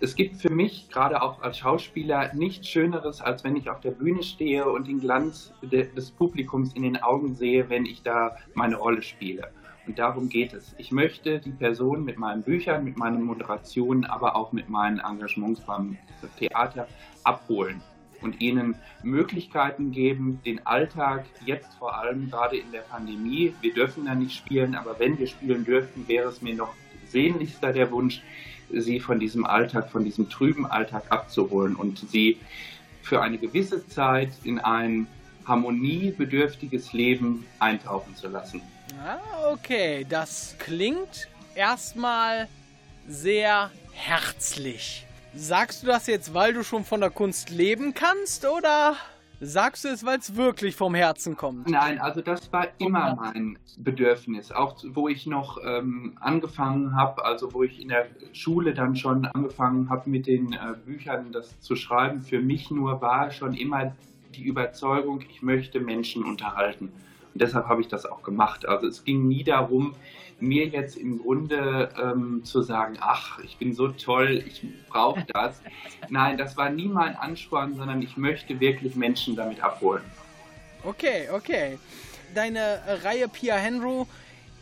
[0.00, 3.92] Es gibt für mich, gerade auch als Schauspieler, nichts Schöneres, als wenn ich auf der
[3.92, 8.76] Bühne stehe und den Glanz des Publikums in den Augen sehe, wenn ich da meine
[8.76, 9.50] Rolle spiele.
[9.86, 10.74] Und darum geht es.
[10.78, 15.60] Ich möchte die Person mit meinen Büchern, mit meinen Moderationen, aber auch mit meinen Engagements
[15.60, 15.96] beim
[16.38, 16.86] Theater
[17.24, 17.82] abholen
[18.22, 24.06] und ihnen Möglichkeiten geben, den Alltag jetzt vor allem gerade in der Pandemie, wir dürfen
[24.06, 26.74] da nicht spielen, aber wenn wir spielen dürften, wäre es mir noch
[27.08, 28.22] sehnlichster der Wunsch,
[28.70, 32.38] sie von diesem Alltag, von diesem trüben Alltag abzuholen und sie
[33.02, 35.06] für eine gewisse Zeit in ein
[35.46, 38.62] harmoniebedürftiges Leben eintauchen zu lassen.
[39.04, 39.18] Ah,
[39.50, 42.48] okay, das klingt erstmal
[43.08, 45.06] sehr herzlich.
[45.34, 48.96] Sagst du das jetzt, weil du schon von der Kunst leben kannst oder
[49.40, 51.70] sagst du es, weil es wirklich vom Herzen kommt?
[51.70, 54.52] Nein, also das war immer mein Bedürfnis.
[54.52, 59.24] Auch wo ich noch ähm, angefangen habe, also wo ich in der Schule dann schon
[59.24, 63.96] angefangen habe mit den äh, Büchern das zu schreiben, für mich nur war schon immer
[64.34, 66.92] die Überzeugung, ich möchte Menschen unterhalten.
[67.32, 68.66] Und deshalb habe ich das auch gemacht.
[68.66, 69.94] Also es ging nie darum,
[70.42, 75.60] mir jetzt im Grunde ähm, zu sagen, ach, ich bin so toll, ich brauche das.
[76.10, 80.02] Nein, das war nie mein Ansporn, sondern ich möchte wirklich Menschen damit abholen.
[80.82, 81.78] Okay, okay.
[82.34, 84.04] Deine Reihe Pia Henry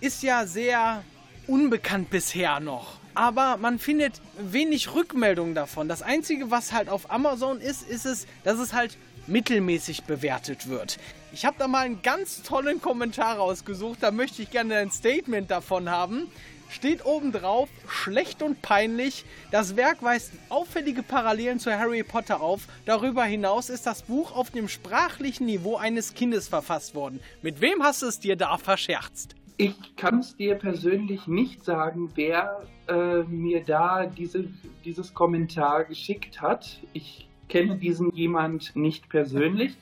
[0.01, 1.03] ist ja sehr
[1.47, 2.99] unbekannt bisher noch.
[3.15, 5.89] Aber man findet wenig Rückmeldungen davon.
[5.89, 10.99] Das Einzige, was halt auf Amazon ist, ist es, dass es halt mittelmäßig bewertet wird.
[11.33, 15.51] Ich habe da mal einen ganz tollen Kommentar rausgesucht, da möchte ich gerne ein Statement
[15.51, 16.27] davon haben.
[16.69, 19.25] Steht oben drauf, schlecht und peinlich.
[19.51, 22.67] Das Werk weist auffällige Parallelen zu Harry Potter auf.
[22.85, 27.21] Darüber hinaus ist das Buch auf dem sprachlichen Niveau eines Kindes verfasst worden.
[27.43, 29.35] Mit wem hast du es dir da verscherzt?
[29.57, 34.49] Ich kann es dir persönlich nicht sagen, wer äh, mir da diese,
[34.85, 36.81] dieses Kommentar geschickt hat.
[36.93, 39.77] Ich kenne diesen jemand nicht persönlich,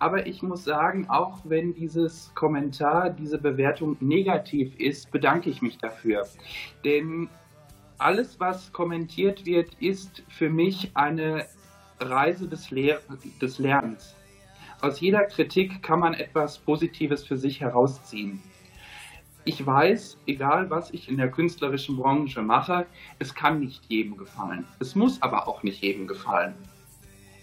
[0.00, 5.76] aber ich muss sagen, auch wenn dieses Kommentar, diese Bewertung negativ ist, bedanke ich mich
[5.76, 6.26] dafür.
[6.84, 7.28] Denn
[7.98, 11.46] alles, was kommentiert wird, ist für mich eine
[12.00, 13.00] Reise des, Lehr
[13.42, 14.16] des Lernens.
[14.80, 18.40] Aus jeder Kritik kann man etwas Positives für sich herausziehen.
[19.44, 22.86] Ich weiß, egal was ich in der künstlerischen Branche mache,
[23.18, 24.66] es kann nicht jedem gefallen.
[24.78, 26.54] Es muss aber auch nicht jedem gefallen.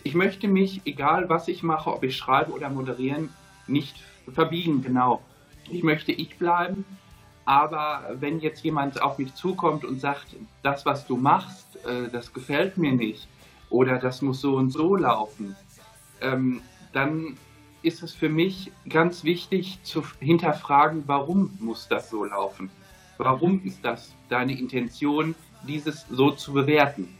[0.07, 3.27] Ich möchte mich, egal was ich mache, ob ich schreibe oder moderieren,
[3.67, 3.93] nicht
[4.33, 5.21] verbiegen, genau.
[5.69, 6.85] Ich möchte ich bleiben,
[7.47, 12.33] Aber wenn jetzt jemand auf mich zukommt und sagt, das, was du machst, äh, das
[12.33, 13.25] gefällt mir nicht
[13.69, 15.55] oder das muss so und so laufen,
[16.19, 17.37] ähm, dann
[17.83, 22.69] ist es für mich ganz wichtig zu hinterfragen, warum muss das so laufen?
[23.17, 25.33] Warum ist das deine Intention,
[25.65, 27.15] dieses so zu bewerten?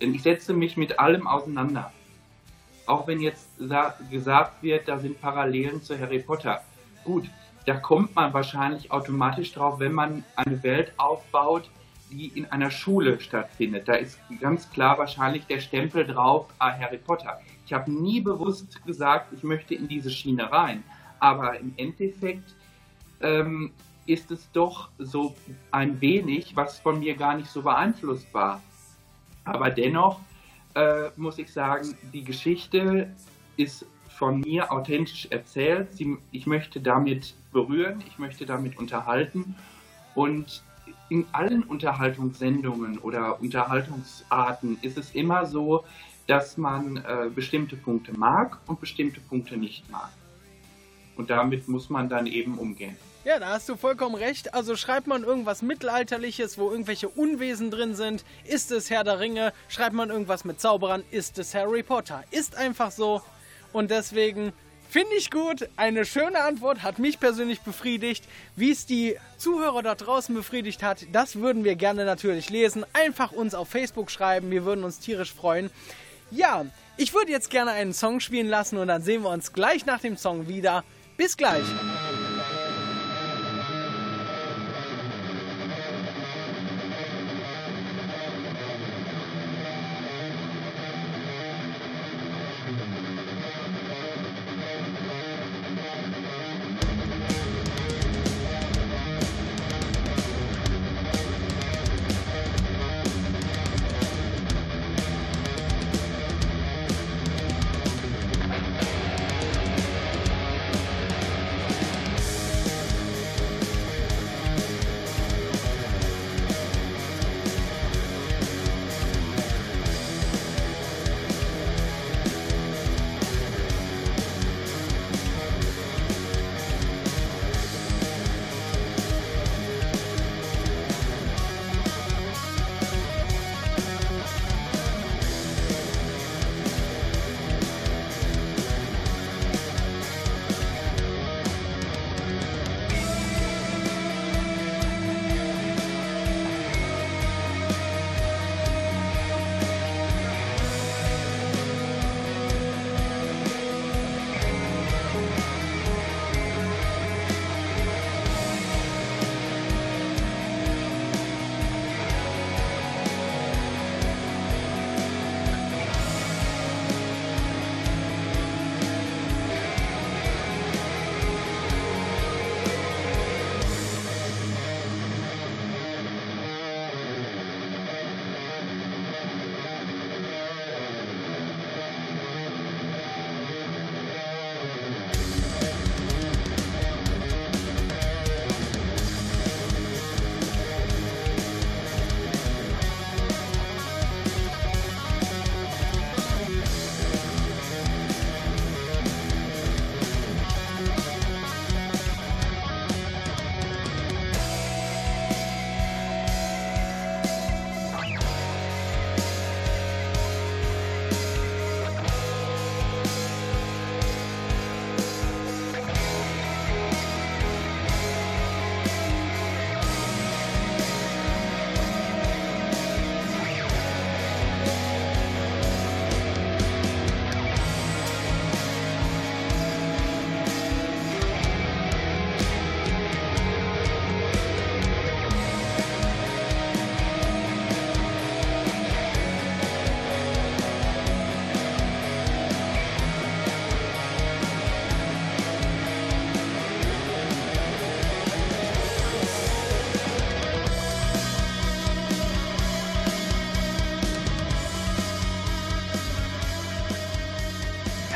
[0.00, 1.92] Ich setze mich mit allem auseinander.
[2.86, 3.48] Auch wenn jetzt
[4.10, 6.62] gesagt wird, da sind Parallelen zu Harry Potter.
[7.04, 7.28] Gut,
[7.66, 11.68] da kommt man wahrscheinlich automatisch drauf, wenn man eine Welt aufbaut,
[12.10, 13.88] die in einer Schule stattfindet.
[13.88, 17.40] Da ist ganz klar wahrscheinlich der Stempel drauf, ah, Harry Potter.
[17.64, 20.84] Ich habe nie bewusst gesagt, ich möchte in diese Schiene rein.
[21.18, 22.54] Aber im Endeffekt
[23.20, 23.72] ähm,
[24.06, 25.34] ist es doch so
[25.72, 28.62] ein wenig, was von mir gar nicht so beeinflusst war.
[29.46, 30.20] Aber dennoch
[30.74, 33.10] äh, muss ich sagen, die Geschichte
[33.56, 35.92] ist von mir authentisch erzählt.
[35.92, 39.54] Sie, ich möchte damit berühren, ich möchte damit unterhalten.
[40.14, 40.62] Und
[41.08, 45.84] in allen Unterhaltungssendungen oder Unterhaltungsarten ist es immer so,
[46.26, 50.10] dass man äh, bestimmte Punkte mag und bestimmte Punkte nicht mag.
[51.16, 52.96] Und damit muss man dann eben umgehen.
[53.26, 54.54] Ja, da hast du vollkommen recht.
[54.54, 59.52] Also schreibt man irgendwas Mittelalterliches, wo irgendwelche Unwesen drin sind, ist es Herr der Ringe.
[59.66, 62.22] Schreibt man irgendwas mit Zauberern, ist es Harry Potter.
[62.30, 63.20] Ist einfach so.
[63.72, 64.52] Und deswegen
[64.88, 65.68] finde ich gut.
[65.74, 68.22] Eine schöne Antwort, hat mich persönlich befriedigt.
[68.54, 72.86] Wie es die Zuhörer da draußen befriedigt hat, das würden wir gerne natürlich lesen.
[72.92, 74.52] Einfach uns auf Facebook schreiben.
[74.52, 75.70] Wir würden uns tierisch freuen.
[76.30, 76.64] Ja,
[76.96, 79.98] ich würde jetzt gerne einen Song spielen lassen und dann sehen wir uns gleich nach
[79.98, 80.84] dem Song wieder.
[81.16, 81.64] Bis gleich.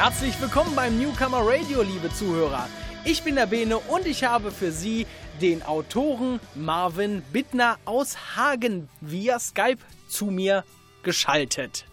[0.02, 2.66] Herzlich willkommen beim Newcomer Radio, liebe Zuhörer.
[3.04, 5.06] Ich bin der Bene und ich habe für Sie
[5.42, 10.64] den Autoren Marvin Bittner aus Hagen via Skype zu mir
[11.02, 11.84] geschaltet.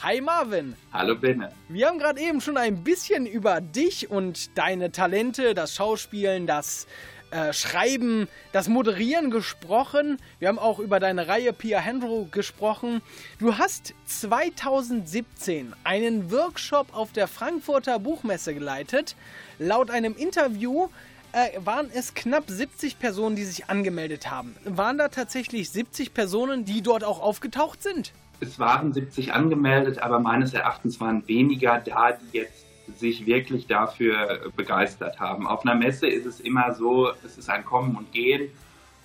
[0.00, 0.76] Hi Marvin.
[0.92, 1.50] Hallo Benne.
[1.68, 6.86] Wir haben gerade eben schon ein bisschen über dich und deine Talente, das Schauspielen, das
[7.30, 10.18] äh, Schreiben, das Moderieren gesprochen.
[10.38, 13.02] Wir haben auch über deine Reihe Pia Hendro gesprochen.
[13.38, 19.16] Du hast 2017 einen Workshop auf der Frankfurter Buchmesse geleitet.
[19.58, 20.88] Laut einem Interview
[21.32, 24.54] äh, waren es knapp 70 Personen, die sich angemeldet haben.
[24.64, 28.12] Waren da tatsächlich 70 Personen, die dort auch aufgetaucht sind?
[28.40, 32.65] Es waren 70 angemeldet, aber meines Erachtens waren weniger da, die jetzt
[32.96, 35.46] sich wirklich dafür begeistert haben.
[35.46, 38.50] Auf einer Messe ist es immer so, es ist ein Kommen und Gehen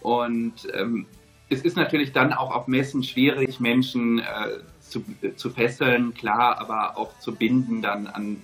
[0.02, 1.06] und ähm,
[1.50, 4.24] es ist natürlich dann auch auf Messen schwierig, Menschen äh,
[4.80, 5.04] zu,
[5.36, 8.42] zu fesseln, klar, aber auch zu binden, dann an,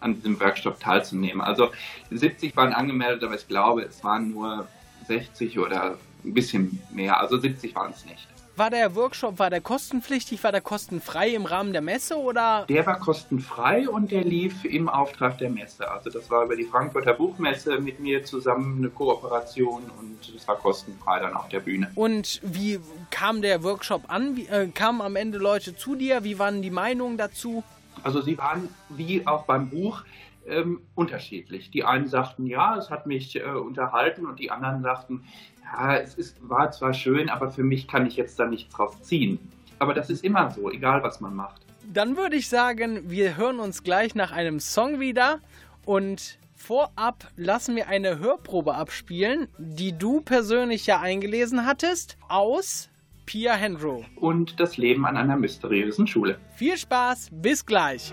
[0.00, 1.42] an diesem Workshop teilzunehmen.
[1.42, 1.68] Also
[2.10, 4.66] 70 waren angemeldet, aber ich glaube, es waren nur
[5.06, 7.20] 60 oder ein bisschen mehr.
[7.20, 8.26] Also 70 waren es nicht.
[8.56, 12.64] War der Workshop, war der kostenpflichtig, war der kostenfrei im Rahmen der Messe oder?
[12.70, 15.90] Der war kostenfrei und der lief im Auftrag der Messe.
[15.90, 20.56] Also das war über die Frankfurter Buchmesse mit mir zusammen eine Kooperation und es war
[20.56, 21.90] kostenfrei dann auf der Bühne.
[21.96, 22.80] Und wie
[23.10, 24.36] kam der Workshop an?
[24.36, 26.24] Wie, äh, kamen am Ende Leute zu dir?
[26.24, 27.62] Wie waren die Meinungen dazu?
[28.04, 30.02] Also sie waren wie auch beim Buch
[30.48, 31.70] ähm, unterschiedlich.
[31.70, 35.24] Die einen sagten, ja, es hat mich äh, unterhalten und die anderen sagten,
[35.72, 39.00] ja, es ist, war zwar schön, aber für mich kann ich jetzt da nichts drauf
[39.02, 39.38] ziehen.
[39.78, 41.62] Aber das ist immer so, egal was man macht.
[41.92, 45.40] Dann würde ich sagen, wir hören uns gleich nach einem Song wieder
[45.84, 52.88] und vorab lassen wir eine Hörprobe abspielen, die du persönlich ja eingelesen hattest, aus
[53.26, 54.04] Pia Hendro.
[54.16, 56.38] Und das Leben an einer mysteriösen Schule.
[56.54, 58.12] Viel Spaß, bis gleich.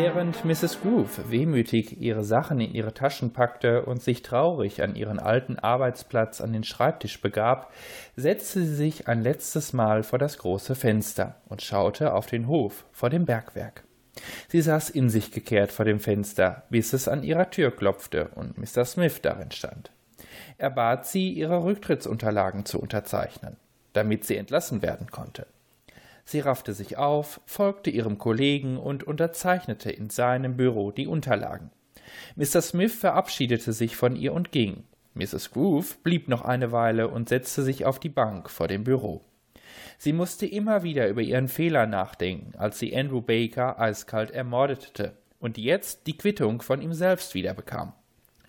[0.00, 0.80] Während Mrs.
[0.80, 6.40] Groove wehmütig ihre Sachen in ihre Taschen packte und sich traurig an ihren alten Arbeitsplatz
[6.40, 7.72] an den Schreibtisch begab,
[8.14, 12.84] setzte sie sich ein letztes Mal vor das große Fenster und schaute auf den Hof
[12.92, 13.82] vor dem Bergwerk.
[14.46, 18.56] Sie saß in sich gekehrt vor dem Fenster, bis es an ihrer Tür klopfte und
[18.56, 18.84] Mr.
[18.84, 19.90] Smith darin stand.
[20.58, 23.56] Er bat sie, ihre Rücktrittsunterlagen zu unterzeichnen,
[23.94, 25.48] damit sie entlassen werden konnte.
[26.28, 31.70] Sie raffte sich auf, folgte ihrem Kollegen und unterzeichnete in seinem Büro die Unterlagen.
[32.36, 32.60] Mr.
[32.60, 34.84] Smith verabschiedete sich von ihr und ging.
[35.14, 35.52] Mrs.
[35.52, 39.22] Groove blieb noch eine Weile und setzte sich auf die Bank vor dem Büro.
[39.96, 45.56] Sie musste immer wieder über ihren Fehler nachdenken, als sie Andrew Baker eiskalt ermordete und
[45.56, 47.94] jetzt die Quittung von ihm selbst wiederbekam.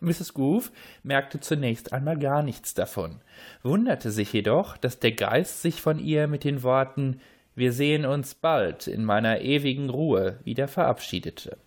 [0.02, 0.34] Mrs.
[0.34, 0.74] Groove
[1.04, 3.22] merkte zunächst einmal gar nichts davon,
[3.64, 7.22] wunderte sich jedoch, dass der Geist sich von ihr mit den Worten
[7.60, 11.57] wir sehen uns bald in meiner ewigen Ruhe wieder verabschiedete.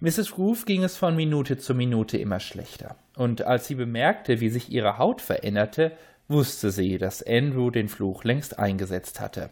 [0.00, 0.32] Mrs.
[0.32, 4.72] Groove ging es von Minute zu Minute immer schlechter, und als sie bemerkte, wie sich
[4.72, 5.92] ihre Haut veränderte,
[6.28, 9.50] wusste sie, dass Andrew den Fluch längst eingesetzt hatte.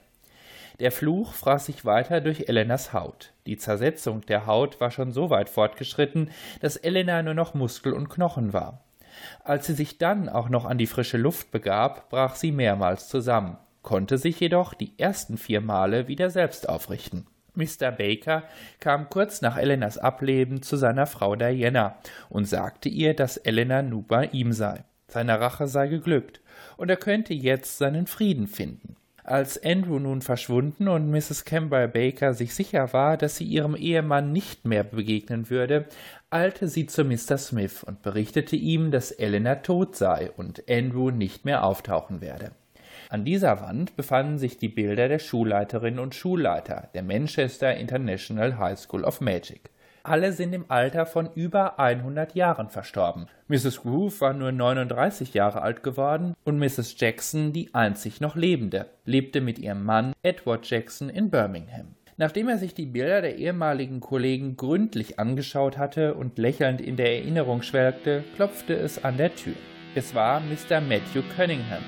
[0.80, 3.32] Der Fluch fraß sich weiter durch Elenas Haut.
[3.46, 8.08] Die Zersetzung der Haut war schon so weit fortgeschritten, dass Elena nur noch Muskel und
[8.08, 8.84] Knochen war.
[9.44, 13.58] Als sie sich dann auch noch an die frische Luft begab, brach sie mehrmals zusammen
[13.88, 17.26] konnte sich jedoch die ersten vier Male wieder selbst aufrichten.
[17.54, 17.90] Mr.
[17.90, 18.42] Baker
[18.80, 21.96] kam kurz nach Elenas Ableben zu seiner Frau Diana
[22.28, 24.84] und sagte ihr, dass Elena nun bei ihm sei.
[25.06, 26.42] Seine Rache sei geglückt
[26.76, 28.96] und er könnte jetzt seinen Frieden finden.
[29.24, 31.46] Als Andrew nun verschwunden und Mrs.
[31.46, 35.86] Campbell Baker sich sicher war, dass sie ihrem Ehemann nicht mehr begegnen würde,
[36.28, 37.38] eilte sie zu Mr.
[37.38, 42.52] Smith und berichtete ihm, dass Elena tot sei und Andrew nicht mehr auftauchen werde.
[43.10, 48.78] An dieser Wand befanden sich die Bilder der Schulleiterinnen und Schulleiter der Manchester International High
[48.78, 49.70] School of Magic.
[50.02, 53.26] Alle sind im Alter von über 100 Jahren verstorben.
[53.48, 53.80] Mrs.
[53.80, 56.96] Groove war nur 39 Jahre alt geworden und Mrs.
[56.98, 61.94] Jackson, die einzig noch lebende, lebte mit ihrem Mann Edward Jackson in Birmingham.
[62.18, 67.12] Nachdem er sich die Bilder der ehemaligen Kollegen gründlich angeschaut hatte und lächelnd in der
[67.12, 69.54] Erinnerung schwelgte, klopfte es an der Tür.
[69.94, 70.80] Es war Mr.
[70.80, 71.82] Matthew Cunningham,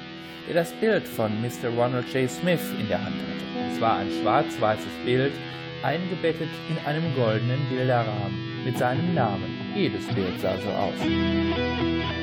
[0.47, 1.69] der das Bild von Mr.
[1.77, 2.31] Ronald J.
[2.31, 3.73] Smith in der Hand hatte.
[3.73, 5.33] Es war ein schwarz-weißes Bild,
[5.83, 9.73] eingebettet in einem goldenen Bilderrahmen mit seinem Namen.
[9.75, 12.20] Jedes Bild sah so aus.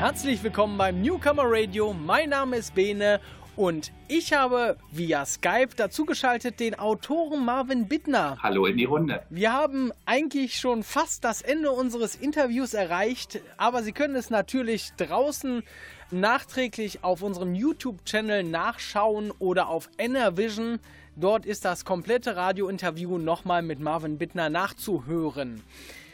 [0.00, 1.92] Herzlich willkommen beim Newcomer Radio.
[1.92, 3.20] Mein Name ist Bene
[3.54, 8.38] und ich habe via Skype dazugeschaltet den Autoren Marvin Bittner.
[8.42, 9.22] Hallo in die Runde.
[9.28, 14.88] Wir haben eigentlich schon fast das Ende unseres Interviews erreicht, aber Sie können es natürlich
[14.96, 15.64] draußen
[16.10, 20.78] nachträglich auf unserem YouTube-Channel nachschauen oder auf NRVision.
[21.14, 25.62] Dort ist das komplette Radiointerview nochmal mit Marvin Bittner nachzuhören.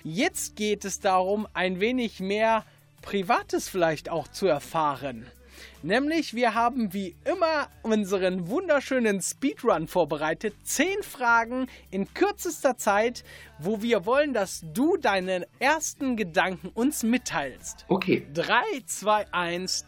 [0.02, 2.64] Jetzt geht es darum, ein wenig mehr
[3.06, 5.26] Privates vielleicht auch zu erfahren.
[5.84, 10.56] Nämlich, wir haben wie immer unseren wunderschönen Speedrun vorbereitet.
[10.64, 13.22] Zehn Fragen in kürzester Zeit,
[13.60, 17.86] wo wir wollen, dass du deine ersten Gedanken uns mitteilst.
[17.86, 18.26] Okay.
[18.34, 19.84] 3, 2, 1.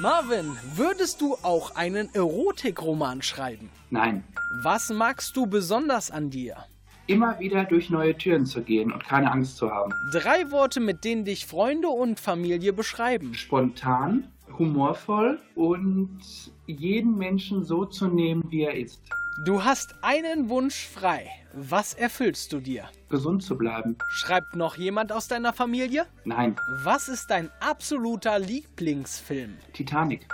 [0.00, 3.70] Marvin, würdest du auch einen Erotikroman schreiben?
[3.90, 4.22] Nein.
[4.62, 6.64] Was magst du besonders an dir?
[7.06, 9.92] Immer wieder durch neue Türen zu gehen und keine Angst zu haben.
[10.10, 13.34] Drei Worte, mit denen dich Freunde und Familie beschreiben.
[13.34, 14.28] Spontan,
[14.58, 16.18] humorvoll und
[16.66, 19.02] jeden Menschen so zu nehmen, wie er ist.
[19.44, 21.28] Du hast einen Wunsch frei.
[21.52, 22.88] Was erfüllst du dir?
[23.10, 23.98] Gesund zu bleiben.
[24.08, 26.06] Schreibt noch jemand aus deiner Familie?
[26.24, 26.56] Nein.
[26.84, 29.56] Was ist dein absoluter Lieblingsfilm?
[29.72, 30.26] Titanic.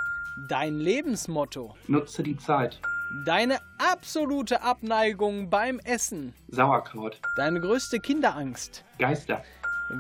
[0.48, 1.74] Dein Lebensmotto?
[1.88, 2.80] Nutze die Zeit.
[3.12, 6.32] Deine absolute Abneigung beim Essen?
[6.46, 7.20] Sauerkraut.
[7.36, 8.84] Deine größte Kinderangst?
[8.98, 9.42] Geister.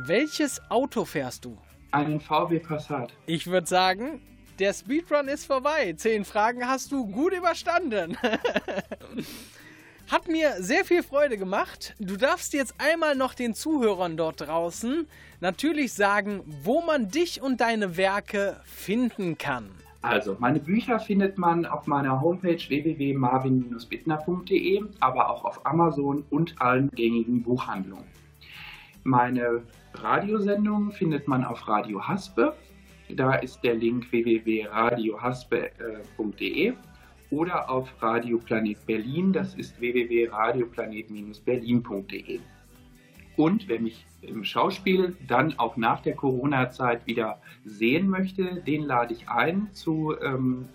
[0.06, 1.58] Welches Auto fährst du?
[1.90, 3.12] Einen VW Passat.
[3.26, 4.22] Ich würde sagen,
[4.60, 5.92] der Speedrun ist vorbei.
[5.96, 8.16] Zehn Fragen hast du gut überstanden.
[10.08, 11.96] Hat mir sehr viel Freude gemacht.
[11.98, 15.08] Du darfst jetzt einmal noch den Zuhörern dort draußen
[15.40, 19.72] natürlich sagen, wo man dich und deine Werke finden kann.
[20.02, 26.88] Also, meine Bücher findet man auf meiner Homepage www.marvin-bittner.de, aber auch auf Amazon und allen
[26.90, 28.06] gängigen Buchhandlungen.
[29.04, 29.62] Meine
[29.94, 32.54] Radiosendungen findet man auf Radio Haspe.
[33.10, 36.72] Da ist der Link www.radiohaspe.de
[37.30, 42.40] oder auf Radio Planet Berlin, das ist www.radioplanet-berlin.de.
[43.36, 49.14] Und wer mich im Schauspiel dann auch nach der Corona-Zeit wieder sehen möchte, den lade
[49.14, 50.68] ich ein zu ähm,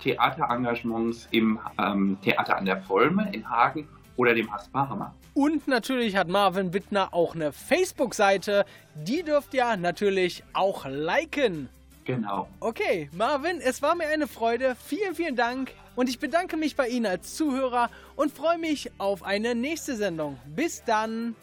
[0.00, 5.14] Theaterengagements im ähm, Theater an der Volme in Hagen oder dem Haspa Hammer.
[5.34, 8.64] Und natürlich hat Marvin Bittner auch eine Facebook-Seite.
[8.94, 11.68] Die dürft ihr natürlich auch liken.
[12.04, 12.48] Genau.
[12.60, 14.76] Okay, Marvin, es war mir eine Freude.
[14.82, 15.72] Vielen, vielen Dank.
[15.96, 20.38] Und ich bedanke mich bei Ihnen als Zuhörer und freue mich auf eine nächste Sendung.
[20.46, 21.34] Bis dann.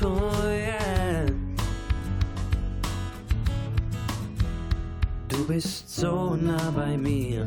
[0.00, 0.08] Du
[5.46, 7.46] bist so nah bei mir,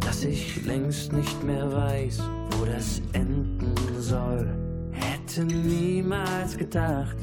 [0.00, 4.48] dass ich längst nicht mehr weiß, wo das enden soll.
[4.92, 7.16] Hätte niemals gedacht,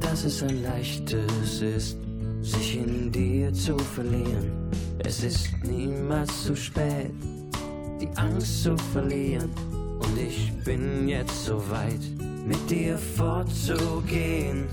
[0.00, 1.96] dass es ein leichtes ist,
[2.42, 4.50] sich in dir zu verlieren.
[4.98, 7.12] Es ist niemals zu spät,
[8.00, 9.50] die Angst zu verlieren.
[9.98, 12.00] Und ich bin jetzt so weit,
[12.46, 14.66] mit dir fortzugehen.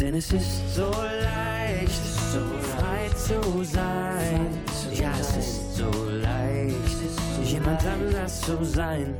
[0.00, 2.02] Denn es ist so leicht,
[2.32, 2.40] so
[2.76, 4.46] frei zu sein.
[4.92, 5.90] Ja, es ist so
[6.22, 6.74] leicht,
[7.44, 9.14] jemand anders zu sein.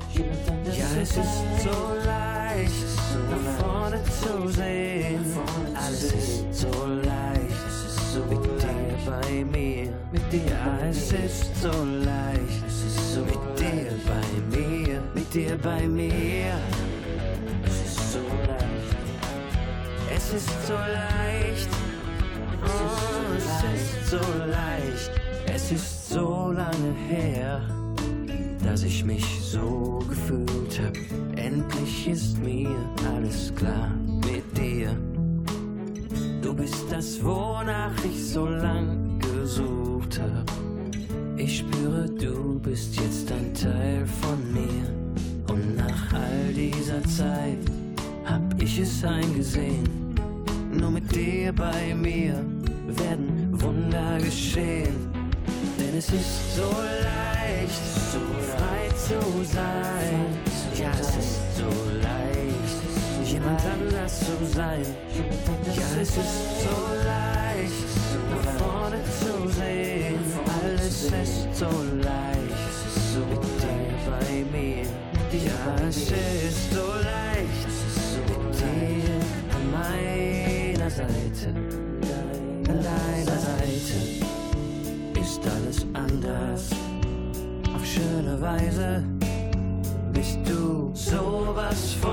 [0.76, 2.72] Ja, es ist so leicht,
[3.30, 5.24] nach vorne zu sehen.
[5.74, 7.44] Alles ist so leicht,
[8.30, 9.84] mit dir bei mir.
[10.32, 11.70] Ja, es ist so
[12.04, 12.63] leicht,
[13.20, 16.54] mit dir bei mir, mit dir bei mir.
[17.64, 18.96] Es ist so leicht.
[20.14, 21.68] Es ist so leicht.
[22.64, 25.10] Oh, es ist so leicht.
[25.46, 27.60] Es ist so lange her,
[28.64, 30.96] dass ich mich so gefühlt hab.
[31.36, 32.74] Endlich ist mir
[33.14, 33.90] alles klar
[34.26, 34.96] mit dir.
[36.42, 40.63] Du bist das, wonach ich so lang gesucht hab.
[41.36, 44.86] Ich spüre, du bist jetzt ein Teil von mir.
[45.52, 47.58] Und nach all dieser Zeit
[48.24, 50.14] hab ich es eingesehen.
[50.72, 52.44] Nur mit dir bei mir
[52.86, 55.10] werden Wunder geschehen.
[55.76, 56.70] Denn es ist so
[57.02, 57.82] leicht,
[58.12, 58.20] so
[58.54, 60.26] frei zu sein.
[60.78, 61.68] Ja, es ist so
[62.00, 64.86] leicht, jemand anders zu sein.
[65.66, 67.90] Ja, es ist so leicht,
[68.30, 69.33] nach vorne zu.
[71.12, 71.66] Alles ist so
[72.02, 72.48] leicht,
[73.28, 74.86] mit dir bei mir.
[75.32, 77.68] Ja, es ist so leicht,
[78.26, 79.20] mit dir
[79.54, 81.48] an meiner Seite.
[82.68, 83.96] An deiner Seite
[85.20, 86.70] ist alles anders,
[87.74, 88.44] auf schöne Weise.
[88.44, 89.04] Weise
[90.12, 92.03] bist du sowas von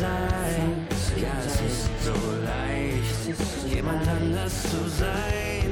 [0.00, 0.86] sein.
[1.20, 2.16] Ja, es ist so
[2.50, 3.20] leicht,
[3.68, 5.68] jemand anders zu sein.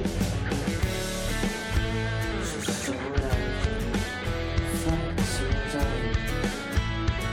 [2.43, 3.85] Es ist so leicht,
[4.83, 6.05] frei zu sein.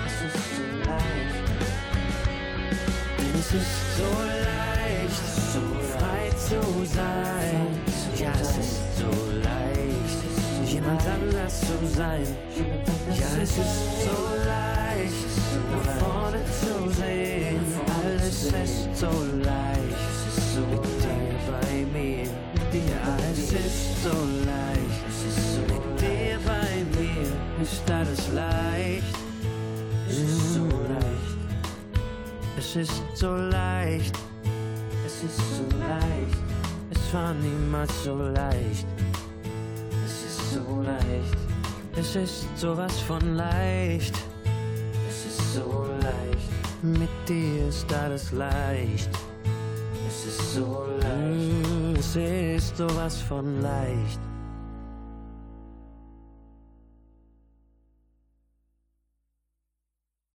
[0.07, 1.47] Es ist so leicht.
[3.17, 4.11] Denn es ist so
[4.47, 5.63] leicht, so
[5.97, 6.61] frei zu
[6.95, 7.67] sein.
[8.15, 9.11] Ja, es ist so
[9.43, 10.19] leicht,
[10.73, 12.27] jemand anders zu sein.
[13.19, 14.17] Ja, es ist so
[14.47, 14.84] leicht,
[15.72, 17.60] nach vorne zu sehen.
[18.03, 19.12] Alles ist so
[19.43, 20.01] leicht,
[20.72, 22.26] mit dir bei mir.
[22.74, 25.03] Ja, es ist so leicht,
[25.68, 27.28] mit dir bei mir
[27.62, 29.16] ist alles leicht.
[30.10, 31.38] Es ist so leicht.
[32.58, 34.20] Es ist so leicht.
[35.06, 36.39] Es ist so leicht.
[36.89, 38.88] Es war niemals so leicht.
[40.06, 41.38] Es ist so leicht.
[41.95, 44.24] Es ist sowas von leicht.
[46.86, 49.09] Mit dir ist alles leicht.
[50.07, 51.97] Es ist so leicht.
[51.97, 54.19] Es ist sowas von leicht.